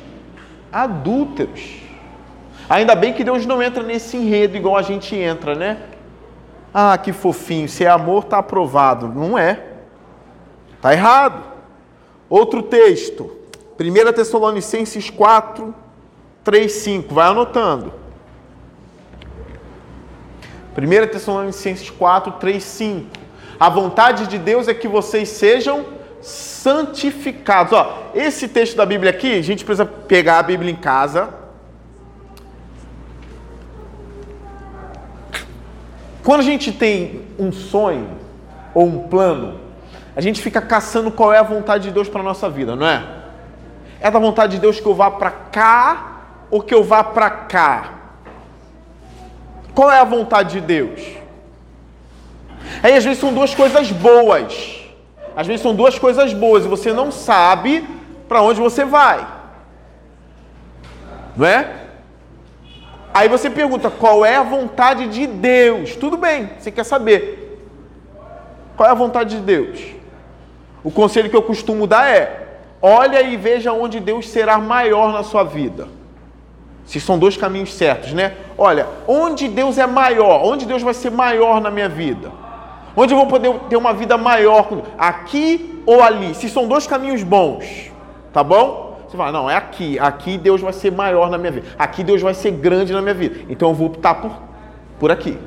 [0.72, 1.76] adúlteros.
[2.68, 5.93] Ainda bem que Deus não entra nesse enredo igual a gente entra, né?
[6.76, 9.06] Ah, que fofinho, se é amor, está aprovado.
[9.06, 9.62] Não é.
[10.74, 11.44] Está errado.
[12.28, 13.30] Outro texto,
[13.78, 15.72] 1 Tessalonicenses 4,
[16.42, 17.14] 3, 5.
[17.14, 17.92] Vai anotando.
[20.76, 23.06] 1 Tessalonicenses 4, 3, 5.
[23.60, 25.86] A vontade de Deus é que vocês sejam
[26.20, 27.72] santificados.
[27.72, 31.43] Ó, esse texto da Bíblia aqui, a gente precisa pegar a Bíblia em casa
[36.24, 38.08] Quando a gente tem um sonho
[38.74, 39.60] ou um plano,
[40.16, 42.86] a gente fica caçando qual é a vontade de Deus para a nossa vida, não
[42.86, 43.04] é?
[44.00, 47.28] É da vontade de Deus que eu vá para cá ou que eu vá para
[47.28, 47.92] cá?
[49.74, 51.00] Qual é a vontade de Deus?
[52.82, 54.80] Aí às vezes são duas coisas boas.
[55.36, 57.86] Às vezes são duas coisas boas e você não sabe
[58.26, 59.26] para onde você vai.
[61.36, 61.83] Não é?
[63.14, 65.94] Aí você pergunta qual é a vontade de Deus.
[65.94, 67.62] Tudo bem, você quer saber.
[68.76, 69.80] Qual é a vontade de Deus?
[70.82, 75.22] O conselho que eu costumo dar é: olha e veja onde Deus será maior na
[75.22, 75.86] sua vida.
[76.84, 78.34] Se são dois caminhos certos, né?
[78.58, 82.32] Olha, onde Deus é maior, onde Deus vai ser maior na minha vida.
[82.96, 86.34] Onde eu vou poder ter uma vida maior, aqui ou ali.
[86.34, 87.92] Se são dois caminhos bons,
[88.32, 88.83] tá bom?
[89.14, 89.96] Você fala, não, é aqui.
[89.96, 91.68] Aqui Deus vai ser maior na minha vida.
[91.78, 93.46] Aqui Deus vai ser grande na minha vida.
[93.48, 94.32] Então eu vou optar por,
[94.98, 95.38] por aqui.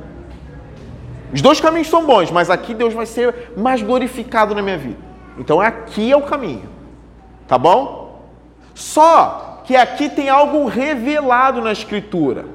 [1.34, 4.99] Os dois caminhos são bons, mas aqui Deus vai ser mais glorificado na minha vida.
[5.38, 6.69] Então aqui é o caminho.
[7.45, 8.21] Tá bom?
[8.73, 12.45] Só que aqui tem algo revelado na Escritura.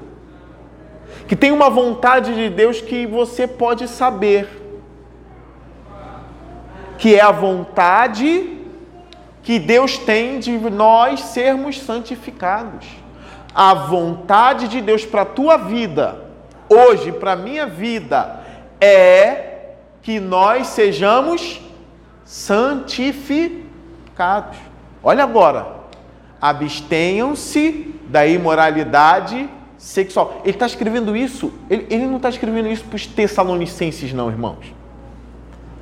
[1.27, 4.49] Que tem uma vontade de Deus que você pode saber.
[6.97, 8.62] Que é a vontade
[9.43, 12.87] que Deus tem de nós sermos santificados.
[13.53, 16.23] A vontade de Deus para a tua vida,
[16.69, 18.39] hoje, para a minha vida,
[18.81, 21.61] é que nós sejamos
[22.25, 24.57] santificados.
[25.03, 25.67] Olha agora,
[26.41, 30.41] abstenham-se da imoralidade sexual.
[30.43, 34.73] Ele está escrevendo isso, ele, ele não está escrevendo isso para os Tessalonicenses, não, irmãos.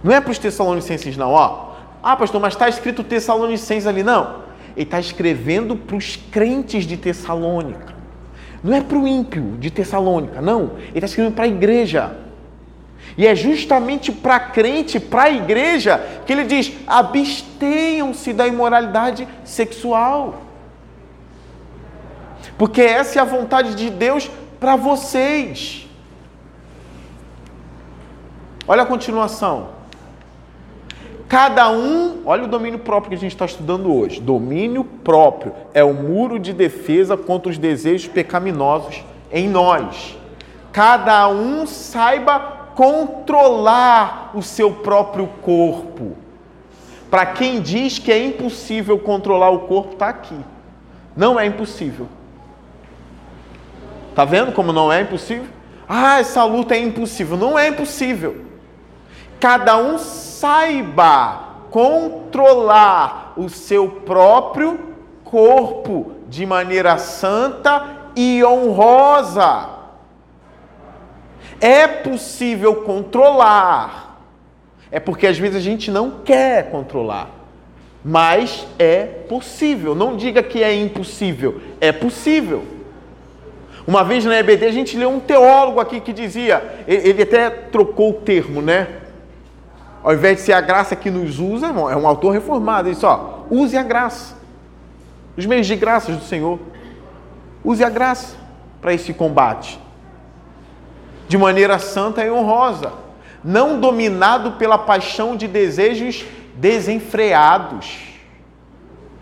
[0.03, 1.70] Não é para os Tessalonicenses, não, ó.
[2.03, 4.03] Ah, pastor, mas está escrito Tessalonicenses ali.
[4.03, 4.41] Não.
[4.75, 7.93] Ele está escrevendo para os crentes de Tessalônica.
[8.63, 10.73] Não é para o ímpio de Tessalônica, não.
[10.89, 12.17] Ele está escrevendo para a igreja.
[13.17, 20.43] E é justamente para crente, para a igreja, que ele diz: abstenham-se da imoralidade sexual.
[22.57, 25.87] Porque essa é a vontade de Deus para vocês.
[28.67, 29.80] Olha a continuação.
[31.31, 34.19] Cada um, olha o domínio próprio que a gente está estudando hoje.
[34.19, 40.19] Domínio próprio é o muro de defesa contra os desejos pecaminosos em nós.
[40.73, 42.37] Cada um saiba
[42.75, 46.17] controlar o seu próprio corpo.
[47.09, 50.37] Para quem diz que é impossível controlar o corpo, está aqui.
[51.15, 52.09] Não é impossível.
[54.13, 55.47] Tá vendo como não é impossível?
[55.87, 57.37] Ah, essa luta é impossível.
[57.37, 58.50] Não é impossível.
[59.41, 64.79] Cada um saiba controlar o seu próprio
[65.23, 69.67] corpo de maneira santa e honrosa.
[71.59, 74.21] É possível controlar.
[74.91, 77.27] É porque às vezes a gente não quer controlar.
[78.05, 79.95] Mas é possível.
[79.95, 81.59] Não diga que é impossível.
[81.81, 82.63] É possível.
[83.87, 88.11] Uma vez na EBD a gente leu um teólogo aqui que dizia, ele até trocou
[88.11, 89.00] o termo, né?
[90.03, 92.87] Ao invés de ser a graça que nos usa, irmão, é um autor reformado.
[92.87, 94.35] Ele diz, ó, use a graça.
[95.37, 96.59] Os meios de graças do Senhor.
[97.63, 98.35] Use a graça
[98.81, 99.79] para esse combate.
[101.27, 102.93] De maneira santa e honrosa.
[103.43, 108.11] Não dominado pela paixão de desejos desenfreados.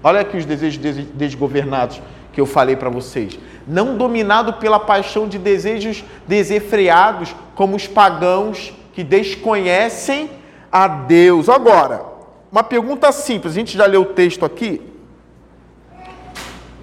[0.02, 0.80] Olha aqui os desejos
[1.14, 3.38] desgovernados que eu falei para vocês.
[3.68, 10.39] Não dominado pela paixão de desejos desenfreados, como os pagãos que desconhecem
[10.72, 11.50] a Deus.
[11.50, 12.04] Agora,
[12.52, 14.82] uma pergunta simples, a gente já leu o texto aqui.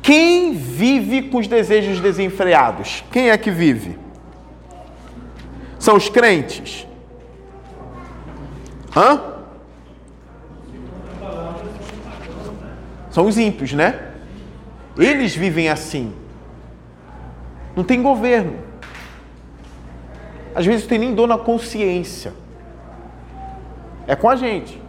[0.03, 3.03] Quem vive com os desejos desenfreados?
[3.11, 3.99] Quem é que vive?
[5.79, 6.87] São os crentes?
[8.97, 9.21] Hã?
[13.11, 14.13] São os ímpios, né?
[14.97, 16.15] Eles vivem assim.
[17.75, 18.59] Não tem governo.
[20.55, 22.33] Às vezes não tem nem dor na consciência.
[24.07, 24.81] É com a gente.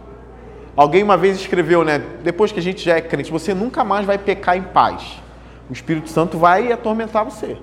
[0.76, 1.98] Alguém uma vez escreveu, né?
[2.22, 5.20] Depois que a gente já é crente, você nunca mais vai pecar em paz.
[5.68, 7.56] O Espírito Santo vai atormentar você.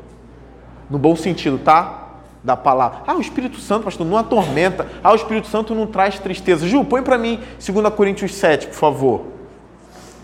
[0.89, 2.09] No bom sentido, tá?
[2.43, 3.03] Da palavra.
[3.07, 4.85] Ah, o Espírito Santo, pastor, não atormenta.
[5.03, 6.67] Ah, o Espírito Santo não traz tristeza.
[6.67, 9.25] Ju, põe para mim 2 Coríntios 7, por favor.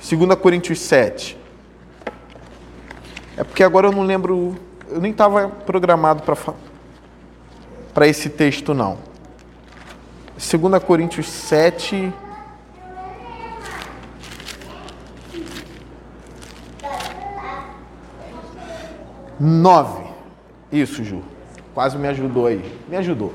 [0.07, 1.37] 2 Coríntios 7.
[3.37, 4.55] É porque agora eu não lembro,
[4.89, 6.21] eu nem estava programado
[7.93, 8.97] para esse texto, não.
[10.41, 12.11] 2 Coríntios 7.
[19.39, 20.03] Nove.
[20.71, 21.21] Isso, Ju.
[21.73, 22.79] Quase me ajudou aí.
[22.89, 23.33] Me ajudou.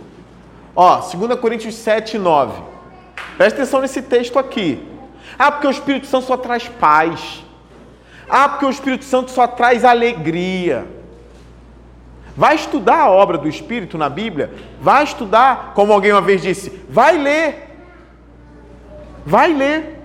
[0.75, 2.61] Ó, 2 Coríntios 7, 9.
[3.37, 4.87] Presta atenção nesse texto aqui.
[5.39, 7.45] Ah, porque o Espírito Santo só traz paz.
[8.29, 10.87] Ah, porque o Espírito Santo só traz alegria.
[12.37, 14.53] Vai estudar a obra do Espírito na Bíblia?
[14.81, 17.77] Vai estudar, como alguém uma vez disse, vai ler.
[19.25, 20.01] Vai ler.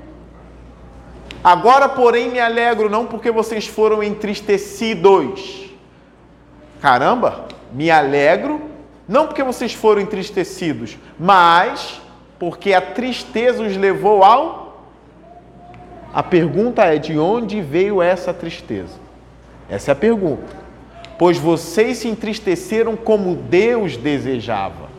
[1.44, 5.70] Agora, porém, me alegro não porque vocês foram entristecidos.
[6.80, 8.62] Caramba, me alegro
[9.08, 12.00] não porque vocês foram entristecidos, mas
[12.40, 14.62] porque a tristeza os levou ao
[16.14, 19.00] a pergunta é: de onde veio essa tristeza?
[19.70, 20.61] Essa é a pergunta.
[21.22, 24.90] Pois vocês se entristeceram como Deus desejava,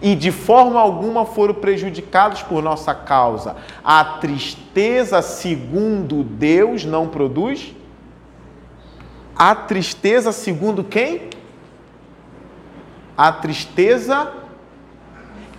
[0.00, 3.54] e de forma alguma foram prejudicados por nossa causa.
[3.84, 7.72] A tristeza, segundo Deus, não produz?
[9.36, 11.30] A tristeza, segundo quem?
[13.16, 14.32] A tristeza.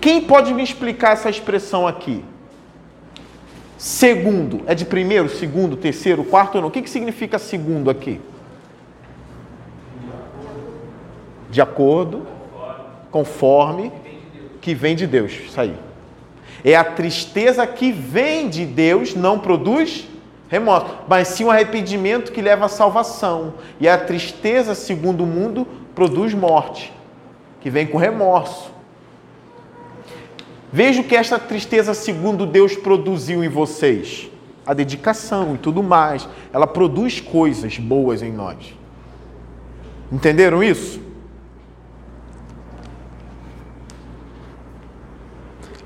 [0.01, 2.21] Quem pode me explicar essa expressão aqui?
[3.77, 6.67] Segundo, é de primeiro, segundo, terceiro, quarto ou não?
[6.67, 8.19] O que, que significa segundo aqui?
[11.53, 12.25] De acordo,
[13.11, 13.91] conforme,
[14.59, 15.33] que vem de Deus.
[15.33, 15.75] Isso aí.
[16.65, 20.07] É a tristeza que vem de Deus, não produz
[20.49, 23.53] remorso, mas sim um arrependimento que leva à salvação.
[23.79, 26.91] E a tristeza, segundo o mundo, produz morte,
[27.61, 28.71] que vem com remorso.
[30.71, 34.27] Veja o que esta tristeza, segundo Deus, produziu em vocês.
[34.65, 36.27] A dedicação e tudo mais.
[36.51, 38.73] Ela produz coisas boas em nós.
[40.11, 41.12] Entenderam isso?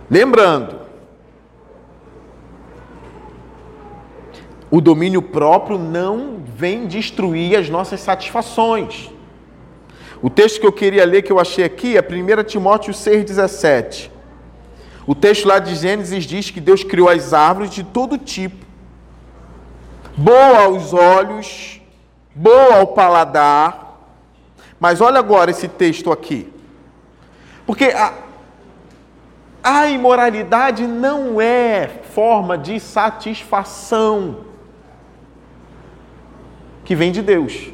[0.09, 0.79] Lembrando,
[4.71, 9.09] o domínio próprio não vem destruir as nossas satisfações.
[10.21, 14.09] O texto que eu queria ler, que eu achei aqui, é 1 Timóteo 6,17.
[15.05, 18.65] O texto lá de Gênesis diz que Deus criou as árvores de todo tipo,
[20.17, 21.79] boa aos olhos,
[22.35, 23.99] boa ao paladar.
[24.79, 26.51] Mas olha agora esse texto aqui.
[27.65, 28.13] Porque a,
[29.67, 34.37] a imoralidade não é forma de satisfação
[36.85, 37.71] que vem de Deus.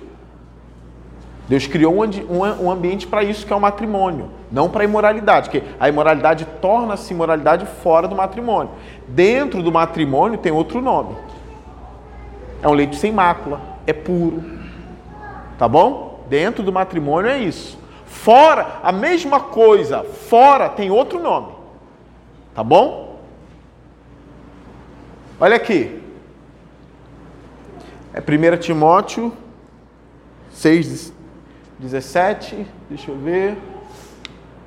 [1.47, 5.67] Deus criou um, ambiente para isso, que é o matrimônio, não para a imoralidade, porque
[5.79, 8.71] a imoralidade torna-se imoralidade fora do matrimônio.
[9.07, 11.15] Dentro do matrimônio tem outro nome.
[12.63, 14.43] É um leite sem mácula, é puro.
[15.59, 16.25] Tá bom?
[16.27, 17.77] Dentro do matrimônio é isso.
[18.07, 21.61] Fora, a mesma coisa, fora tem outro nome.
[22.53, 23.19] Tá bom?
[25.39, 26.01] Olha aqui.
[28.13, 29.33] É 1 Timóteo
[30.51, 31.11] 6,
[31.79, 33.57] 17, deixa eu ver.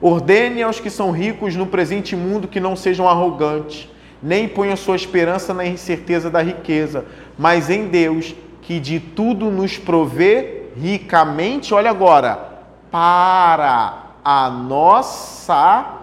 [0.01, 3.89] Ordene aos que são ricos no presente mundo que não sejam arrogantes,
[4.21, 7.07] nem ponham sua esperança na incerteza da riqueza,
[7.39, 16.03] mas em Deus, que de tudo nos provê ricamente, olha agora, para a nossa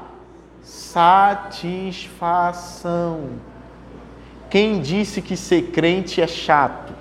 [0.93, 3.31] satisfação.
[4.47, 6.93] Quem disse que ser crente é chato?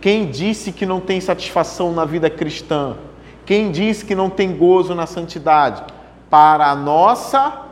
[0.00, 2.96] Quem disse que não tem satisfação na vida cristã?
[3.44, 5.84] Quem diz que não tem gozo na santidade?
[6.30, 7.66] Para a nossa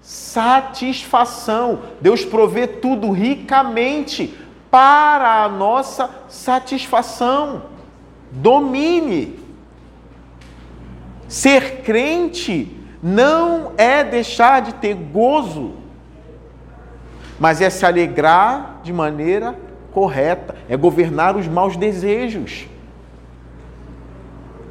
[0.00, 1.80] satisfação.
[2.00, 4.34] Deus provê tudo ricamente
[4.70, 7.64] para a nossa satisfação.
[8.32, 9.38] Domine.
[11.28, 15.74] Ser crente não é deixar de ter gozo,
[17.38, 19.54] mas é se alegrar de maneira
[19.92, 22.66] correta, é governar os maus desejos,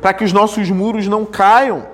[0.02, 1.86] para que os nossos muros não caiam.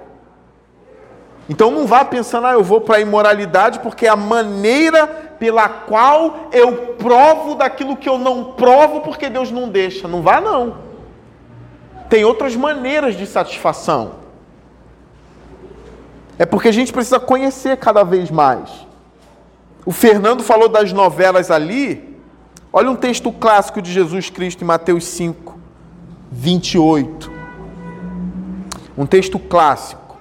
[1.50, 5.08] Então não vá pensando, ah, eu vou para a imoralidade porque é a maneira
[5.40, 10.08] pela qual eu provo daquilo que eu não provo porque Deus não deixa.
[10.08, 10.78] Não vá, não.
[12.10, 14.23] Tem outras maneiras de satisfação.
[16.38, 18.70] É porque a gente precisa conhecer cada vez mais.
[19.86, 22.18] O Fernando falou das novelas ali.
[22.72, 25.58] Olha um texto clássico de Jesus Cristo em Mateus 5,
[26.32, 27.32] 28.
[28.98, 30.18] Um texto clássico.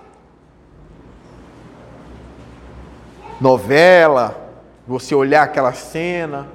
[3.41, 4.39] Novela,
[4.87, 6.47] você olhar aquela cena.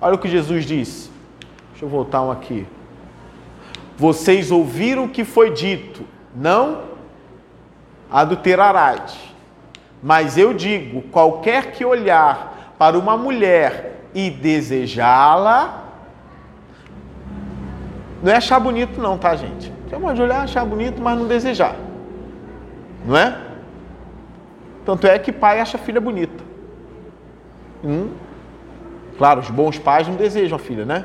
[0.00, 1.10] Olha o que Jesus disse.
[1.70, 2.66] Deixa eu voltar um aqui.
[3.98, 6.95] Vocês ouviram o que foi dito, não
[8.10, 9.16] adulterarás.
[10.02, 15.84] Mas eu digo: qualquer que olhar para uma mulher e desejá-la,
[18.22, 19.72] não é achar bonito, não, tá, gente?
[19.88, 21.76] Você pode olhar, achar bonito, mas não desejar.
[23.04, 23.38] Não é?
[24.84, 26.44] Tanto é que pai acha a filha bonita.
[27.84, 28.10] Hum?
[29.18, 31.04] Claro, os bons pais não desejam a filha, né?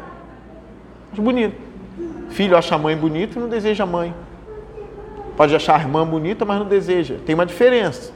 [1.11, 1.55] Mas bonito.
[2.29, 4.13] Filho acha a mãe bonita e não deseja a mãe.
[5.41, 7.15] Pode achar a irmã bonita, mas não deseja.
[7.25, 8.11] Tem uma diferença.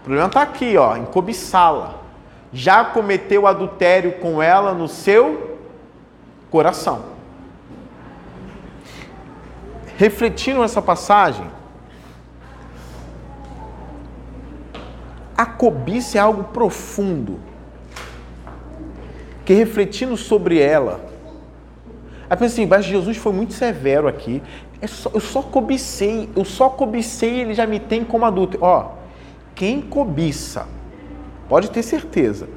[0.00, 1.96] O problema está aqui, ó, em cobiçá-la.
[2.50, 5.58] Já cometeu adultério com ela no seu
[6.50, 7.04] coração.
[9.98, 11.46] Refletindo essa passagem,
[15.36, 17.38] a cobiça é algo profundo.
[19.44, 21.04] Que refletindo sobre ela,
[22.30, 24.42] aí pensa assim, mas Jesus foi muito severo aqui.
[24.82, 28.58] É só, eu só cobicei, eu só cobicei, ele já me tem como adulto.
[28.60, 28.90] Ó,
[29.54, 30.66] quem cobiça,
[31.48, 32.48] pode ter certeza.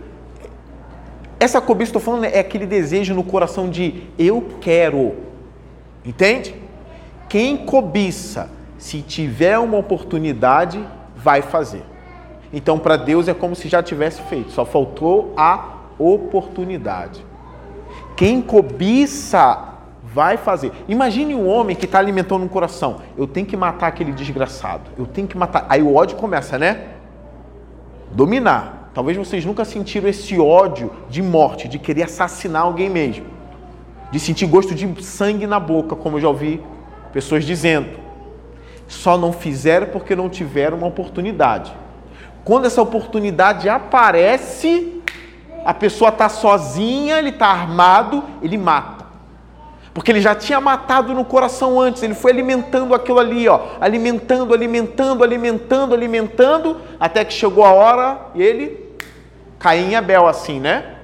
[1.39, 5.13] Essa cobiça, estou falando, é aquele desejo no coração de eu quero.
[6.03, 6.55] Entende?
[7.29, 8.49] Quem cobiça,
[8.79, 10.83] se tiver uma oportunidade,
[11.15, 11.83] vai fazer.
[12.51, 17.23] Então, para Deus é como se já tivesse feito, só faltou a oportunidade.
[18.15, 19.74] Quem cobiça
[20.15, 20.71] vai fazer.
[20.87, 23.01] Imagine um homem que está alimentando um coração.
[23.17, 24.89] Eu tenho que matar aquele desgraçado.
[24.97, 25.65] Eu tenho que matar.
[25.67, 26.85] Aí o ódio começa, né?
[28.13, 28.91] Dominar.
[28.93, 33.25] Talvez vocês nunca sentiram esse ódio de morte, de querer assassinar alguém mesmo.
[34.09, 36.63] De sentir gosto de sangue na boca, como eu já ouvi
[37.11, 37.99] pessoas dizendo.
[38.87, 41.73] Só não fizeram porque não tiveram uma oportunidade.
[42.45, 45.01] Quando essa oportunidade aparece,
[45.65, 48.94] a pessoa está sozinha, ele está armado, ele mata.
[49.95, 54.53] Porque ele já tinha matado no coração antes, ele foi alimentando aquilo ali, ó, alimentando,
[54.53, 58.93] alimentando, alimentando, alimentando, até que chegou a hora e ele
[59.57, 60.97] caiu em Abel assim, né?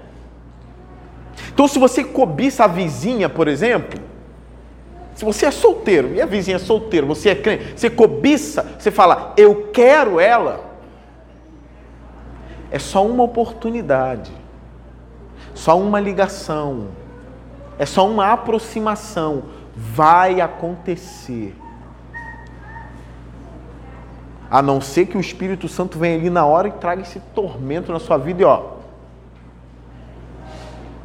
[1.54, 3.98] Então, se você cobiça a vizinha, por exemplo,
[5.16, 8.92] se você é solteiro e a vizinha é solteira, você é crente, você cobiça, você
[8.92, 10.66] fala, eu quero ela,
[12.70, 14.34] é só uma oportunidade,
[15.54, 16.89] só uma ligação
[17.82, 19.45] é só uma aproximação.
[19.75, 21.55] Vai acontecer.
[24.51, 27.91] A não ser que o Espírito Santo venha ali na hora e traga esse tormento
[27.91, 28.73] na sua vida e ó.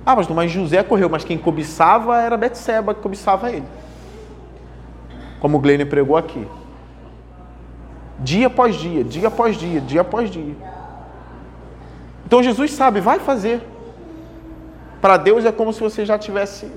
[0.05, 3.65] Ah, mas, mas José correu, mas quem cobiçava era Betseba que cobiçava ele.
[5.41, 6.47] Como o Glenn pregou aqui.
[8.19, 10.55] Dia após dia, dia após dia, dia após dia.
[12.27, 13.67] Então Jesus sabe, vai fazer.
[15.01, 16.71] Para Deus é como se você já tivesse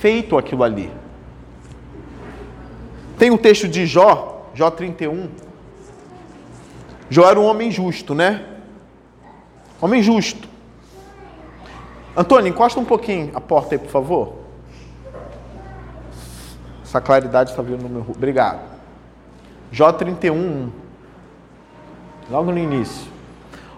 [0.00, 0.90] feito aquilo ali.
[3.18, 5.28] Tem o um texto de Jó, Jó 31.
[7.08, 8.44] Jó era um homem justo, né?
[9.80, 10.48] Homem justo.
[12.16, 14.34] Antônio, encosta um pouquinho a porta aí, por favor.
[16.82, 18.06] Essa claridade está vindo no meu.
[18.08, 18.60] Obrigado.
[19.70, 20.70] Jó 31.
[22.30, 23.10] Logo no início.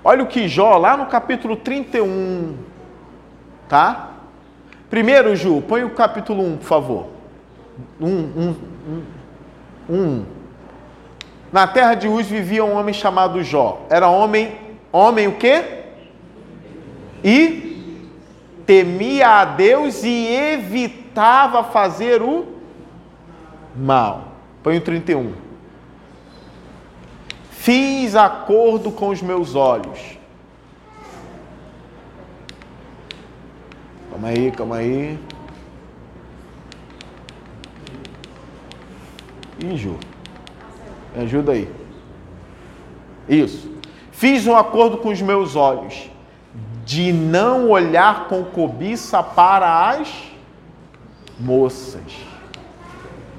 [0.03, 2.57] Olha o que Jó, lá no capítulo 31,
[3.75, 4.11] Tá?
[4.89, 7.07] Primeiro, Ju, põe o capítulo 1, por favor.
[8.01, 8.57] 1, 1,
[9.91, 10.27] 1, 1.
[11.53, 13.85] Na terra de Uz vivia um homem chamado Jó.
[13.91, 14.57] Era homem,
[14.93, 15.87] homem o quê?
[17.25, 18.07] E
[18.65, 22.47] temia a Deus e evitava fazer o
[23.75, 24.35] mal.
[24.63, 25.33] Põe o 31.
[27.51, 30.14] Fiz acordo com os meus olhos
[34.15, 35.19] Calma aí, calma aí.
[39.59, 39.99] Ih, Ju.
[41.17, 41.69] Me ajuda aí.
[43.29, 43.69] Isso.
[44.13, 46.09] Fiz um acordo com os meus olhos
[46.85, 50.09] de não olhar com cobiça para as
[51.41, 52.01] moças.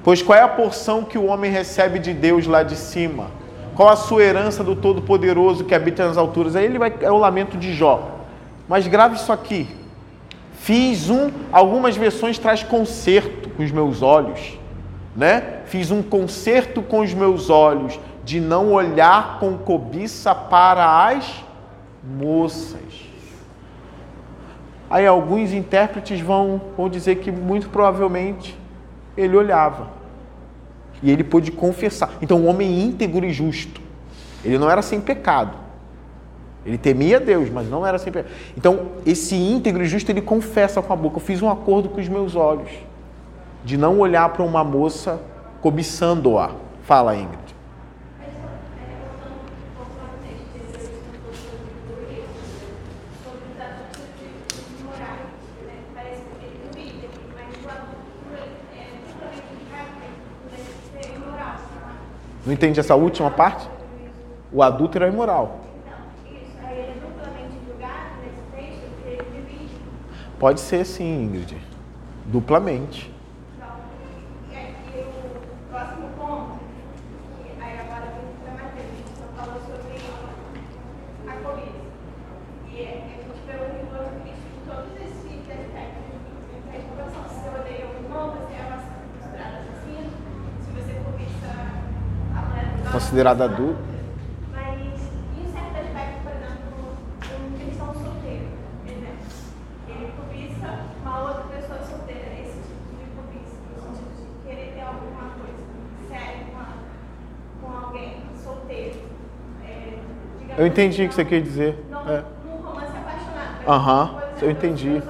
[0.03, 3.27] Pois qual é a porção que o homem recebe de Deus lá de cima?
[3.75, 6.53] Qual a sua herança do Todo-Poderoso que habita nas alturas?
[6.53, 8.25] Aí ele vai é o lamento de Jó.
[8.67, 9.84] Mas grave isso aqui.
[10.59, 14.59] Fiz um, algumas versões traz conserto com os meus olhos,
[15.15, 15.61] né?
[15.65, 21.43] Fiz um conserto com os meus olhos de não olhar com cobiça para as
[22.03, 23.05] moças.
[24.89, 28.57] Aí alguns intérpretes vão, vão dizer que muito provavelmente
[29.17, 29.89] ele olhava.
[31.01, 32.11] E ele pôde confessar.
[32.21, 33.81] Então, um homem íntegro e justo.
[34.43, 35.64] Ele não era sem pecado.
[36.65, 38.33] Ele temia Deus, mas não era sem pecado.
[38.57, 42.01] Então, esse íntegro e justo, ele confessa com a boca: Eu fiz um acordo com
[42.01, 42.71] os meus olhos
[43.63, 45.19] de não olhar para uma moça
[45.61, 46.51] cobiçando-a.
[46.83, 47.45] Fala, Ingrid.
[62.45, 63.67] Não entende essa última parte?
[64.53, 65.64] O adúltero é imoral.
[70.45, 71.57] Pode ser sim, Ingrid.
[72.27, 73.11] Duplamente.
[92.91, 93.79] considerada adulta.
[94.51, 96.97] Mas em certo aspecto, por exemplo,
[97.33, 98.47] um cristão solteiro,
[98.85, 99.25] exemplo,
[99.87, 104.81] ele cobiça uma outra pessoa solteira, esse tipo de cobiça, no sentido de querer ter
[104.81, 105.63] alguma coisa
[106.09, 108.99] séria com, com alguém solteiro.
[109.63, 109.99] É,
[110.57, 111.75] eu entendi o que você quer dizer.
[111.89, 112.23] Não, é.
[112.45, 113.67] num romance apaixonado.
[113.67, 115.01] Aham, uh -huh, eu entendi.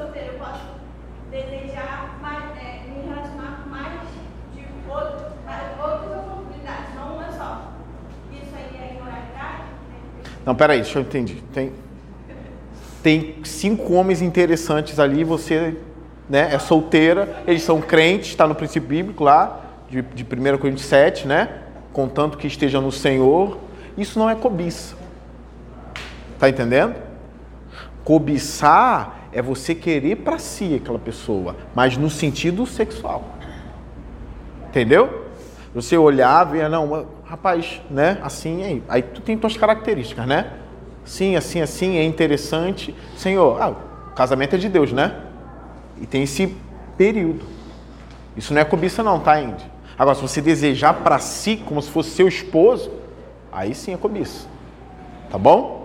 [10.45, 11.43] Não, peraí, deixa eu entender.
[11.51, 11.73] Tem,
[13.01, 15.75] tem cinco homens interessantes ali, você
[16.29, 20.85] né, é solteira, eles são crentes, está no princípio bíblico lá, de, de 1 Coríntios
[20.87, 21.49] 7, né?
[21.91, 23.57] Contanto que esteja no Senhor.
[23.97, 24.95] Isso não é cobiça.
[26.45, 26.93] Tá entendendo?
[28.03, 33.23] Cobiçar é você querer para si aquela pessoa, mas no sentido sexual.
[34.69, 35.25] Entendeu?
[35.73, 38.19] Você olhar, ver, não, rapaz, né?
[38.21, 40.51] Assim, aí, aí tu tem tuas características, né?
[41.03, 42.93] Sim, assim, assim, é interessante.
[43.17, 43.73] Senhor, ah,
[44.15, 45.15] casamento é de Deus, né?
[45.99, 46.55] E tem esse
[46.95, 47.43] período.
[48.37, 49.65] Isso não é cobiça não, tá, Indy?
[49.97, 52.91] Agora, se você desejar para si, como se fosse seu esposo,
[53.51, 54.47] aí sim é cobiça.
[55.31, 55.84] Tá bom?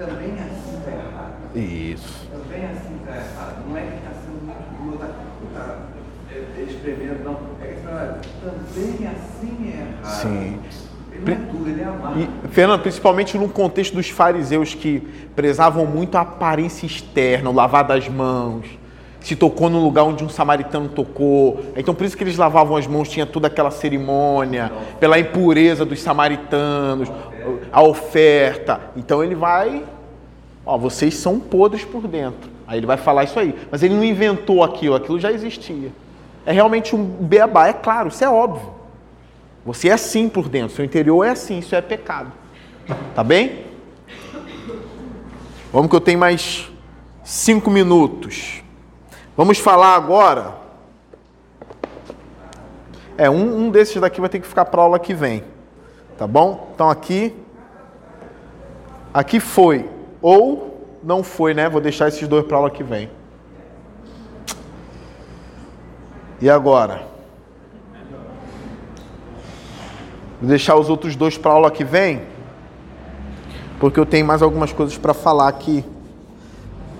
[0.00, 1.56] Também assim está errado.
[1.56, 2.26] Isso.
[2.30, 3.68] Também assim está errado.
[3.68, 5.08] Não é que está sendo muito duro, está
[5.54, 5.78] tá,
[6.32, 7.38] é, escrevendo, não.
[7.60, 10.22] É que está também assim é errado.
[10.22, 10.58] Sim.
[11.12, 12.18] Ele não é duro, ele é amargo.
[12.18, 15.00] E, Fernando, principalmente no contexto dos fariseus que
[15.36, 18.79] prezavam muito a aparência externa, o lavar das mãos,
[19.20, 21.60] se tocou no lugar onde um samaritano tocou.
[21.76, 26.00] Então por isso que eles lavavam as mãos, tinha toda aquela cerimônia, pela impureza dos
[26.00, 27.10] samaritanos,
[27.70, 28.80] a oferta.
[28.96, 29.84] Então ele vai,
[30.64, 32.50] ó, vocês são podres por dentro.
[32.66, 33.54] Aí ele vai falar isso aí.
[33.70, 35.90] Mas ele não inventou aquilo, aquilo já existia.
[36.46, 38.70] É realmente um beabá, é claro, isso é óbvio.
[39.64, 42.32] Você é assim por dentro, seu interior é assim, isso é pecado.
[43.14, 43.66] Tá bem?
[45.72, 46.68] Vamos que eu tenho mais
[47.22, 48.62] cinco minutos.
[49.36, 50.54] Vamos falar agora.
[53.16, 55.44] É, um, um desses daqui vai ter que ficar para aula que vem.
[56.18, 56.70] Tá bom?
[56.74, 57.34] Então aqui.
[59.12, 59.88] Aqui foi.
[60.20, 61.68] Ou não foi, né?
[61.68, 63.10] Vou deixar esses dois para aula que vem.
[66.40, 67.02] E agora?
[70.40, 72.22] Vou deixar os outros dois para aula que vem.
[73.78, 75.84] Porque eu tenho mais algumas coisas para falar aqui.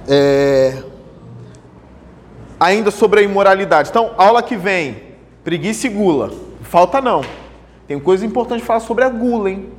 [0.09, 0.89] É
[2.61, 3.88] ainda sobre a imoralidade.
[3.88, 5.02] Então, aula que vem,
[5.42, 6.30] preguiça e gula.
[6.61, 7.22] Falta não.
[7.88, 9.70] Tem coisa importante falar sobre a gula, hein?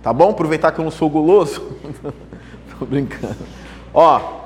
[0.00, 0.30] Tá bom?
[0.30, 1.60] Aproveitar que eu não sou guloso.
[2.78, 3.36] Tô brincando.
[3.92, 4.38] Ó.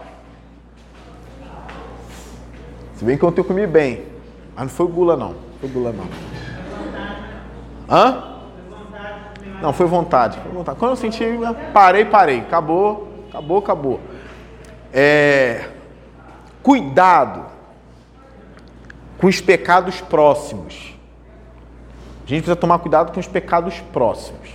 [2.95, 4.03] Se bem que ontem eu comi bem.
[4.57, 5.35] Mas não foi gula, não.
[5.61, 6.07] Foi gula, não.
[7.89, 8.33] Hã?
[9.61, 10.39] Não, foi vontade.
[10.41, 10.79] Foi vontade.
[10.79, 11.25] Quando eu senti,
[11.73, 12.41] parei, parei.
[12.41, 14.01] Acabou, acabou, acabou.
[14.93, 15.69] É,
[16.63, 17.47] cuidado
[19.19, 20.95] com os pecados próximos.
[22.25, 24.49] A gente precisa tomar cuidado com os pecados próximos.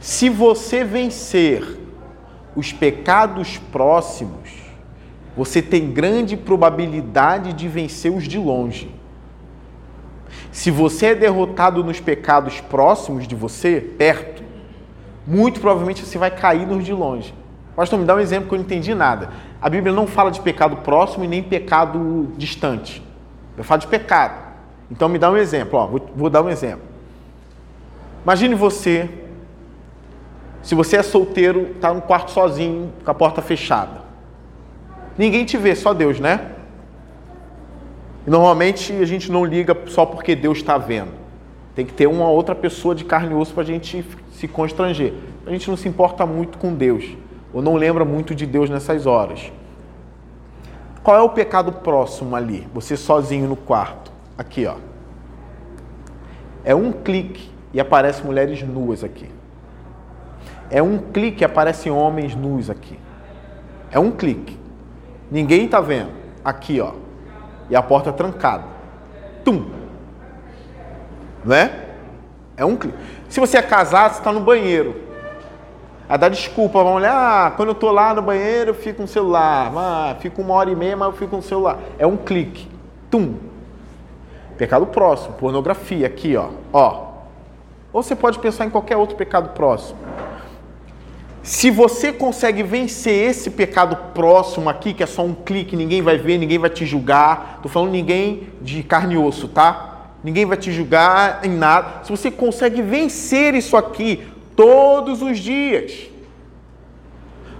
[0.00, 1.78] Se você vencer
[2.56, 4.50] os pecados próximos,
[5.36, 8.94] você tem grande probabilidade de vencer os de longe.
[10.50, 14.42] Se você é derrotado nos pecados próximos de você, perto,
[15.26, 17.34] muito provavelmente você vai cair nos de longe.
[17.76, 19.30] Pastor, me dá um exemplo que eu não entendi nada.
[19.60, 23.02] A Bíblia não fala de pecado próximo e nem pecado distante.
[23.56, 24.50] Eu falo de pecado.
[24.90, 25.78] Então me dá um exemplo.
[25.78, 26.84] Ó, vou, vou dar um exemplo.
[28.24, 29.08] Imagine você,
[30.62, 34.00] se você é solteiro, está no quarto sozinho, com a porta fechada.
[35.16, 36.52] Ninguém te vê, só Deus, né?
[38.26, 41.12] Normalmente a gente não liga só porque Deus está vendo.
[41.74, 45.14] Tem que ter uma outra pessoa de carne e osso para a gente se constranger.
[45.46, 47.04] A gente não se importa muito com Deus,
[47.52, 49.52] ou não lembra muito de Deus nessas horas.
[51.02, 52.68] Qual é o pecado próximo ali?
[52.74, 54.12] Você sozinho no quarto.
[54.36, 54.76] Aqui, ó.
[56.64, 59.28] É um clique e aparecem mulheres nuas aqui.
[60.70, 62.98] É um clique e aparecem homens nus aqui.
[63.90, 64.58] É um clique.
[65.30, 66.10] Ninguém está vendo.
[66.44, 66.92] Aqui, ó
[67.70, 68.64] e a porta trancada.
[69.44, 69.64] Tum!
[71.44, 71.86] Né?
[72.56, 72.98] É um clique.
[73.28, 75.09] Se você é casado, você está no banheiro.
[76.10, 79.06] Aí dá desculpa, vamos olhar, ah, quando eu estou lá no banheiro, eu fico no
[79.06, 79.72] celular.
[79.76, 81.78] Ah, fico uma hora e meia, mas eu fico no celular.
[82.00, 82.68] É um clique.
[83.08, 83.34] Tum!
[84.58, 86.48] Pecado próximo, pornografia, aqui, ó.
[86.72, 87.10] ó.
[87.92, 90.00] Ou você pode pensar em qualquer outro pecado próximo.
[91.44, 96.18] Se você consegue vencer esse pecado próximo aqui, que é só um clique, ninguém vai
[96.18, 97.52] ver, ninguém vai te julgar.
[97.58, 100.08] Estou falando ninguém de carne e osso, tá?
[100.24, 102.02] Ninguém vai te julgar em nada.
[102.02, 104.26] Se você consegue vencer isso aqui
[104.60, 106.10] todos os dias,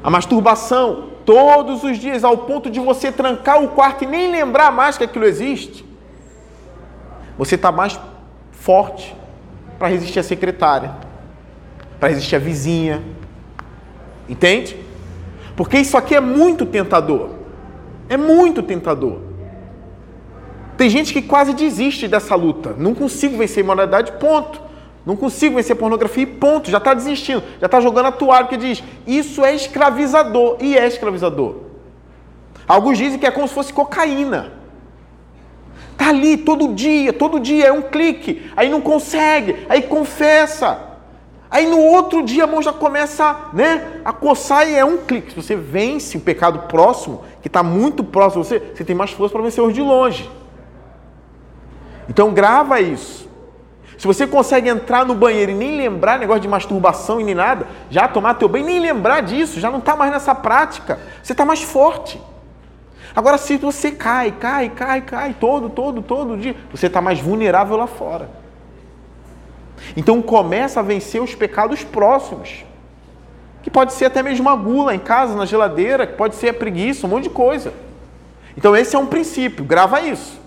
[0.04, 4.70] a masturbação todos os dias, ao ponto de você trancar o quarto e nem lembrar
[4.72, 5.84] mais que aquilo existe,
[7.38, 7.98] você está mais
[8.50, 9.14] forte
[9.78, 10.90] para resistir à secretária,
[11.98, 13.02] para resistir à vizinha,
[14.30, 14.76] Entende?
[15.56, 17.30] Porque isso aqui é muito tentador.
[18.08, 19.18] É muito tentador.
[20.76, 22.72] Tem gente que quase desiste dessa luta.
[22.78, 24.62] Não consigo vencer imoralidade, ponto.
[25.04, 26.70] Não consigo vencer pornografia, ponto.
[26.70, 27.42] Já está desistindo.
[27.58, 30.56] Já está jogando a toalha, porque diz, isso é escravizador.
[30.60, 31.56] E é escravizador.
[32.68, 34.52] Alguns dizem que é como se fosse cocaína.
[35.92, 38.50] Está ali todo dia, todo dia, é um clique.
[38.56, 40.90] Aí não consegue, aí confessa.
[41.50, 45.30] Aí no outro dia a mão já começa né, a coçar e é um clique.
[45.30, 49.10] Se você vence o pecado próximo, que está muito próximo de você, você tem mais
[49.10, 50.30] força para vencer os de longe.
[52.08, 53.28] Então grava isso.
[54.00, 57.66] Se você consegue entrar no banheiro e nem lembrar negócio de masturbação e nem nada,
[57.90, 61.44] já tomar teu banho, nem lembrar disso, já não está mais nessa prática, você está
[61.44, 62.18] mais forte.
[63.14, 67.76] Agora, se você cai, cai, cai, cai, todo, todo, todo dia, você está mais vulnerável
[67.76, 68.30] lá fora.
[69.94, 72.64] Então começa a vencer os pecados próximos.
[73.62, 76.54] Que pode ser até mesmo uma gula em casa, na geladeira, que pode ser a
[76.54, 77.74] preguiça, um monte de coisa.
[78.56, 80.39] Então esse é um princípio, grava isso.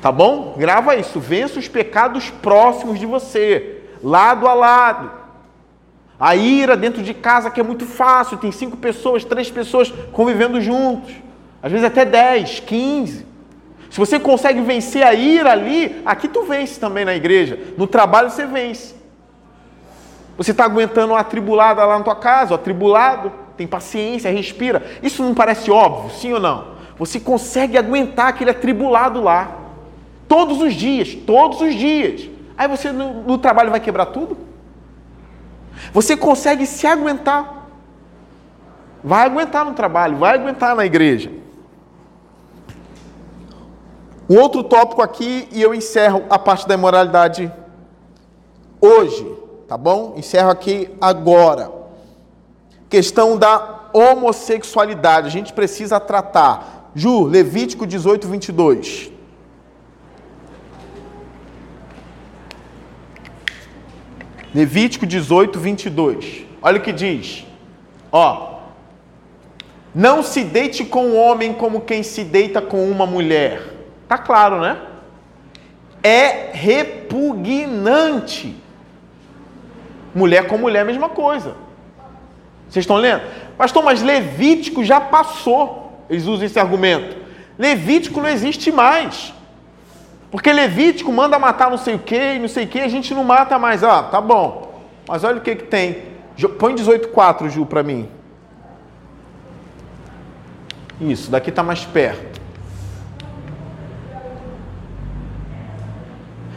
[0.00, 0.54] Tá bom?
[0.56, 1.18] Grava isso.
[1.18, 5.10] Vença os pecados próximos de você, lado a lado.
[6.18, 10.60] A ira dentro de casa que é muito fácil, tem cinco pessoas, três pessoas convivendo
[10.60, 11.14] juntos.
[11.62, 13.26] Às vezes até dez, quinze.
[13.90, 17.58] Se você consegue vencer a ira ali, aqui tu vence também na igreja.
[17.76, 18.94] No trabalho você vence.
[20.36, 24.82] Você está aguentando uma atribulada lá na tua casa, o atribulado, tem paciência, respira.
[25.02, 26.76] Isso não parece óbvio, sim ou não?
[26.98, 29.65] Você consegue aguentar aquele atribulado lá.
[30.28, 32.28] Todos os dias, todos os dias.
[32.56, 34.36] Aí você no, no trabalho vai quebrar tudo?
[35.92, 37.68] Você consegue se aguentar.
[39.04, 41.30] Vai aguentar no trabalho, vai aguentar na igreja.
[44.28, 47.52] Um outro tópico aqui e eu encerro a parte da imoralidade
[48.80, 49.24] hoje,
[49.68, 50.14] tá bom?
[50.16, 51.70] Encerro aqui agora.
[52.88, 55.28] Questão da homossexualidade.
[55.28, 56.90] A gente precisa tratar.
[56.94, 59.12] Ju, Levítico 18, 22.
[64.56, 66.46] Levítico 18, 22.
[66.62, 67.44] Olha o que diz.
[68.10, 68.54] Ó.
[69.94, 73.60] Não se deite com o homem como quem se deita com uma mulher.
[74.08, 74.78] Tá claro, né?
[76.02, 78.56] É repugnante.
[80.14, 81.54] Mulher com mulher, mesma coisa.
[82.66, 83.24] Vocês estão lendo?
[83.58, 86.02] Pastor, mas Levítico já passou.
[86.08, 87.14] Eles usam esse argumento.
[87.58, 89.34] Levítico não existe mais.
[90.30, 93.24] Porque Levítico manda matar não sei o que, não sei o que, a gente não
[93.24, 93.84] mata mais.
[93.84, 94.82] Ah, tá bom.
[95.08, 96.02] Mas olha o que, que tem.
[96.58, 98.08] Põe 18,4, Ju, para mim.
[101.00, 102.36] Isso, daqui está mais perto.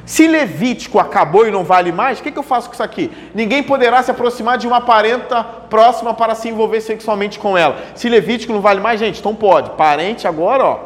[0.05, 3.11] Se Levítico acabou e não vale mais, o que, que eu faço com isso aqui?
[3.33, 7.77] Ninguém poderá se aproximar de uma parenta próxima para se envolver sexualmente com ela.
[7.93, 9.69] Se Levítico não vale mais, gente, então pode.
[9.71, 10.79] Parente agora, ó.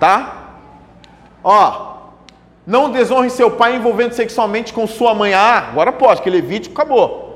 [0.00, 0.39] Tá?
[1.42, 1.90] Ó.
[2.66, 5.34] Não desonre seu pai envolvendo sexualmente com sua mãe.
[5.34, 7.30] Ah, agora pode, que Levítico acabou.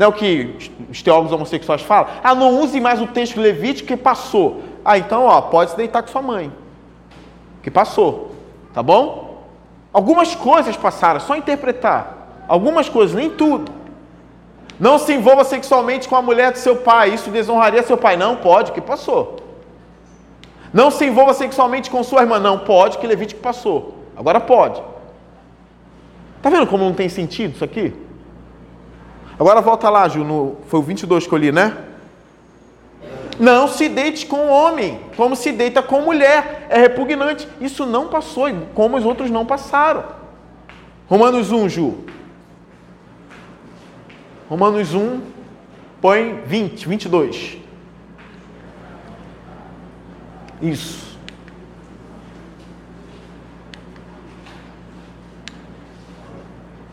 [0.00, 0.56] Não é o que
[0.90, 2.08] os teólogos homossexuais falam?
[2.24, 4.62] Ah, não use mais o texto levítico que passou.
[4.82, 6.50] Ah, então, ó, pode se deitar com sua mãe.
[7.62, 8.34] Que passou.
[8.72, 9.44] Tá bom?
[9.92, 12.16] Algumas coisas passaram, só interpretar.
[12.48, 13.70] Algumas coisas, nem tudo.
[14.78, 18.16] Não se envolva sexualmente com a mulher do seu pai, isso desonraria seu pai.
[18.16, 19.36] Não, pode, que passou.
[20.72, 22.38] Não se envolva sexualmente com sua irmã.
[22.38, 23.96] Não, pode, que Levítico passou.
[24.16, 24.80] Agora pode.
[26.42, 27.92] Tá vendo como não tem sentido isso aqui?
[29.38, 31.76] Agora volta lá, Ju, no, foi o 22 que eu li, né?
[33.38, 36.66] Não se deite com homem, como se deita com mulher.
[36.68, 37.48] É repugnante.
[37.60, 40.04] Isso não passou, como os outros não passaram.
[41.08, 41.94] Romanos 1, Ju.
[44.48, 45.20] Romanos 1,
[46.02, 47.59] põe 20, 22.
[50.62, 51.10] Isso.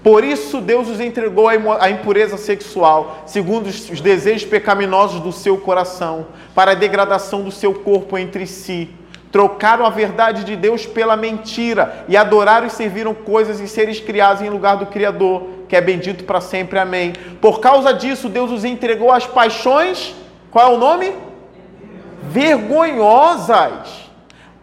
[0.07, 6.27] Por isso Deus os entregou à impureza sexual, segundo os desejos pecaminosos do seu coração,
[6.55, 8.89] para a degradação do seu corpo entre si.
[9.33, 14.41] Trocaram a verdade de Deus pela mentira e adoraram e serviram coisas e seres criados
[14.41, 16.79] em lugar do Criador, que é bendito para sempre.
[16.79, 17.11] Amém.
[17.41, 20.15] Por causa disso, Deus os entregou às paixões.
[20.49, 21.26] Qual é o nome?
[22.29, 24.07] Vergonhosas.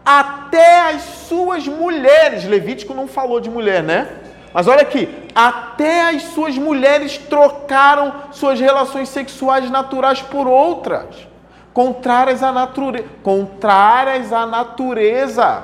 [0.05, 2.45] Até as suas mulheres.
[2.45, 4.07] Levítico não falou de mulher, né?
[4.53, 11.27] Mas olha aqui, até as suas mulheres trocaram suas relações sexuais naturais por outras,
[11.73, 13.05] contrárias à natureza.
[13.21, 15.63] Contrárias à natureza.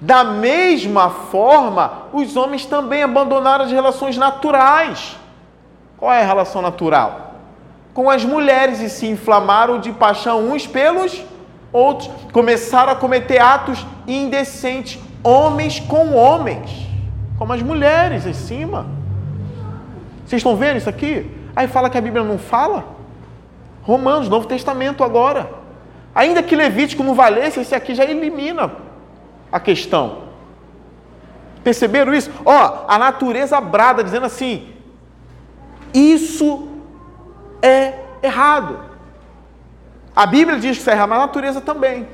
[0.00, 5.16] Da mesma forma, os homens também abandonaram as relações naturais.
[5.98, 7.29] Qual é a relação natural?
[7.92, 11.22] Com as mulheres e se inflamaram de paixão uns pelos
[11.72, 12.10] outros.
[12.32, 16.90] Começaram a cometer atos indecentes, homens com homens
[17.40, 18.86] como as mulheres em cima.
[20.26, 21.34] Vocês estão vendo isso aqui?
[21.56, 22.84] Aí fala que a Bíblia não fala.
[23.82, 25.50] Romanos, Novo Testamento agora.
[26.14, 28.70] Ainda que Levítico não valesse, esse aqui já elimina
[29.50, 30.24] a questão.
[31.64, 32.30] Perceberam isso?
[32.44, 34.68] Ó, a natureza brada dizendo assim:
[35.94, 36.68] isso
[37.62, 38.78] é errado.
[40.14, 42.06] A Bíblia diz que isso é errado, mas a natureza também.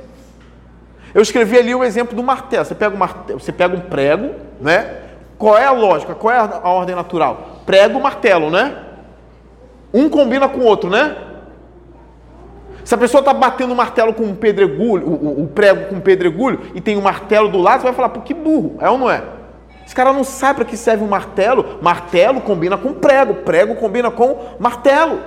[1.14, 2.64] Eu escrevi ali o exemplo do martelo.
[2.64, 5.03] Você pega um, martelo, você pega um prego, né?
[5.38, 6.14] Qual é a lógica?
[6.14, 7.62] Qual é a ordem natural?
[7.64, 8.76] Prego, martelo, né?
[9.92, 11.16] Um combina com o outro, né?
[12.84, 15.97] Se a pessoa está batendo o martelo com um pedregulho, o, o, o, prego com
[15.97, 18.88] um pedregulho, e tem um martelo do lado, você vai falar, pô, que burro, é
[18.88, 19.24] ou não é?
[19.84, 21.78] Esse cara não sabe para que serve um martelo.
[21.80, 25.20] Martelo combina com prego, prego combina com martelo.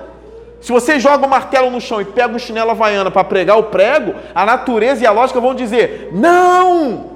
[0.61, 3.63] Se você joga o martelo no chão e pega um chinelo havaiana para pregar o
[3.63, 7.11] prego, a natureza e a lógica vão dizer: não!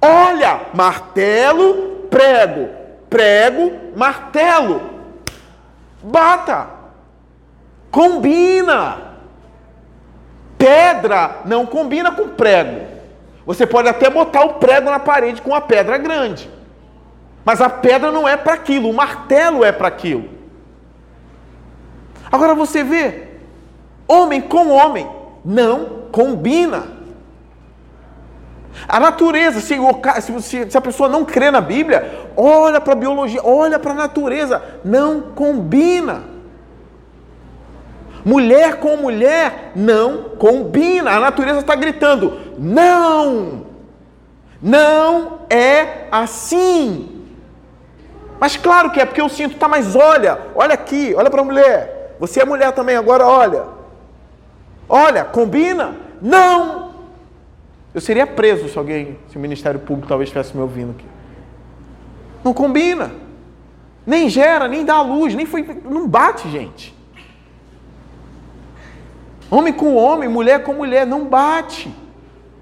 [0.00, 2.68] Olha, martelo prego,
[3.08, 4.82] prego, martelo.
[6.02, 6.68] Bata.
[7.90, 9.08] Combina.
[10.56, 12.86] Pedra não combina com prego.
[13.46, 16.50] Você pode até botar o prego na parede com a pedra grande.
[17.44, 20.37] Mas a pedra não é para aquilo, o martelo é para aquilo.
[22.30, 23.28] Agora você vê,
[24.06, 25.08] homem com homem
[25.44, 26.98] não combina.
[28.86, 29.76] A natureza, se,
[30.42, 34.62] se, a pessoa não crê na Bíblia, olha para a biologia, olha para a natureza,
[34.84, 36.22] não combina.
[38.24, 41.12] Mulher com mulher não combina.
[41.12, 43.66] A natureza está gritando: não,
[44.62, 47.24] não é assim.
[48.38, 51.44] Mas claro que é, porque eu sinto, tá, mas olha, olha aqui, olha para a
[51.44, 51.97] mulher.
[52.18, 53.64] Você é mulher também, agora olha.
[54.88, 55.96] Olha, combina?
[56.20, 56.88] Não,
[57.94, 61.04] eu seria preso se alguém, se o Ministério Público talvez estivesse me ouvindo aqui.
[62.44, 63.10] Não combina.
[64.06, 65.66] Nem gera, nem dá luz, nem foi.
[65.84, 66.96] Não bate, gente.
[69.50, 71.94] Homem com homem, mulher com mulher, não bate.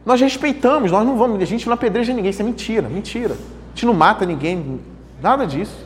[0.05, 3.35] Nós respeitamos, nós não vamos, a gente não apedreja ninguém, isso é mentira, mentira.
[3.35, 4.81] A gente não mata ninguém,
[5.21, 5.85] nada disso.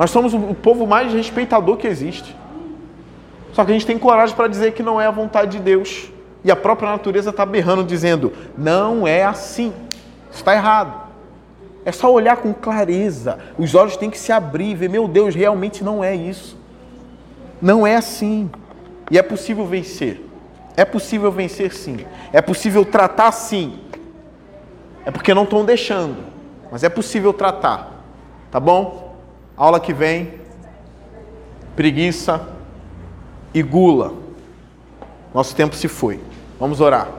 [0.00, 2.34] Nós somos o povo mais respeitador que existe.
[3.52, 6.10] Só que a gente tem coragem para dizer que não é a vontade de Deus.
[6.42, 9.74] E a própria natureza está berrando, dizendo: não é assim.
[10.32, 11.02] Está errado.
[11.84, 13.40] É só olhar com clareza.
[13.58, 16.56] Os olhos têm que se abrir e ver: meu Deus, realmente não é isso.
[17.60, 18.50] Não é assim.
[19.10, 20.24] E é possível vencer.
[20.78, 22.06] É possível vencer sim.
[22.32, 23.78] É possível tratar sim.
[25.04, 26.16] É porque não estão deixando.
[26.72, 28.02] Mas é possível tratar.
[28.50, 29.09] Tá bom?
[29.60, 30.40] Aula que vem.
[31.76, 32.48] Preguiça
[33.52, 34.14] e gula.
[35.34, 36.18] Nosso tempo se foi.
[36.58, 37.10] Vamos orar.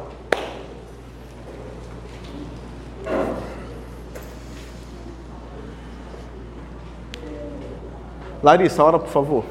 [8.42, 9.46] Larissa, ora por favor.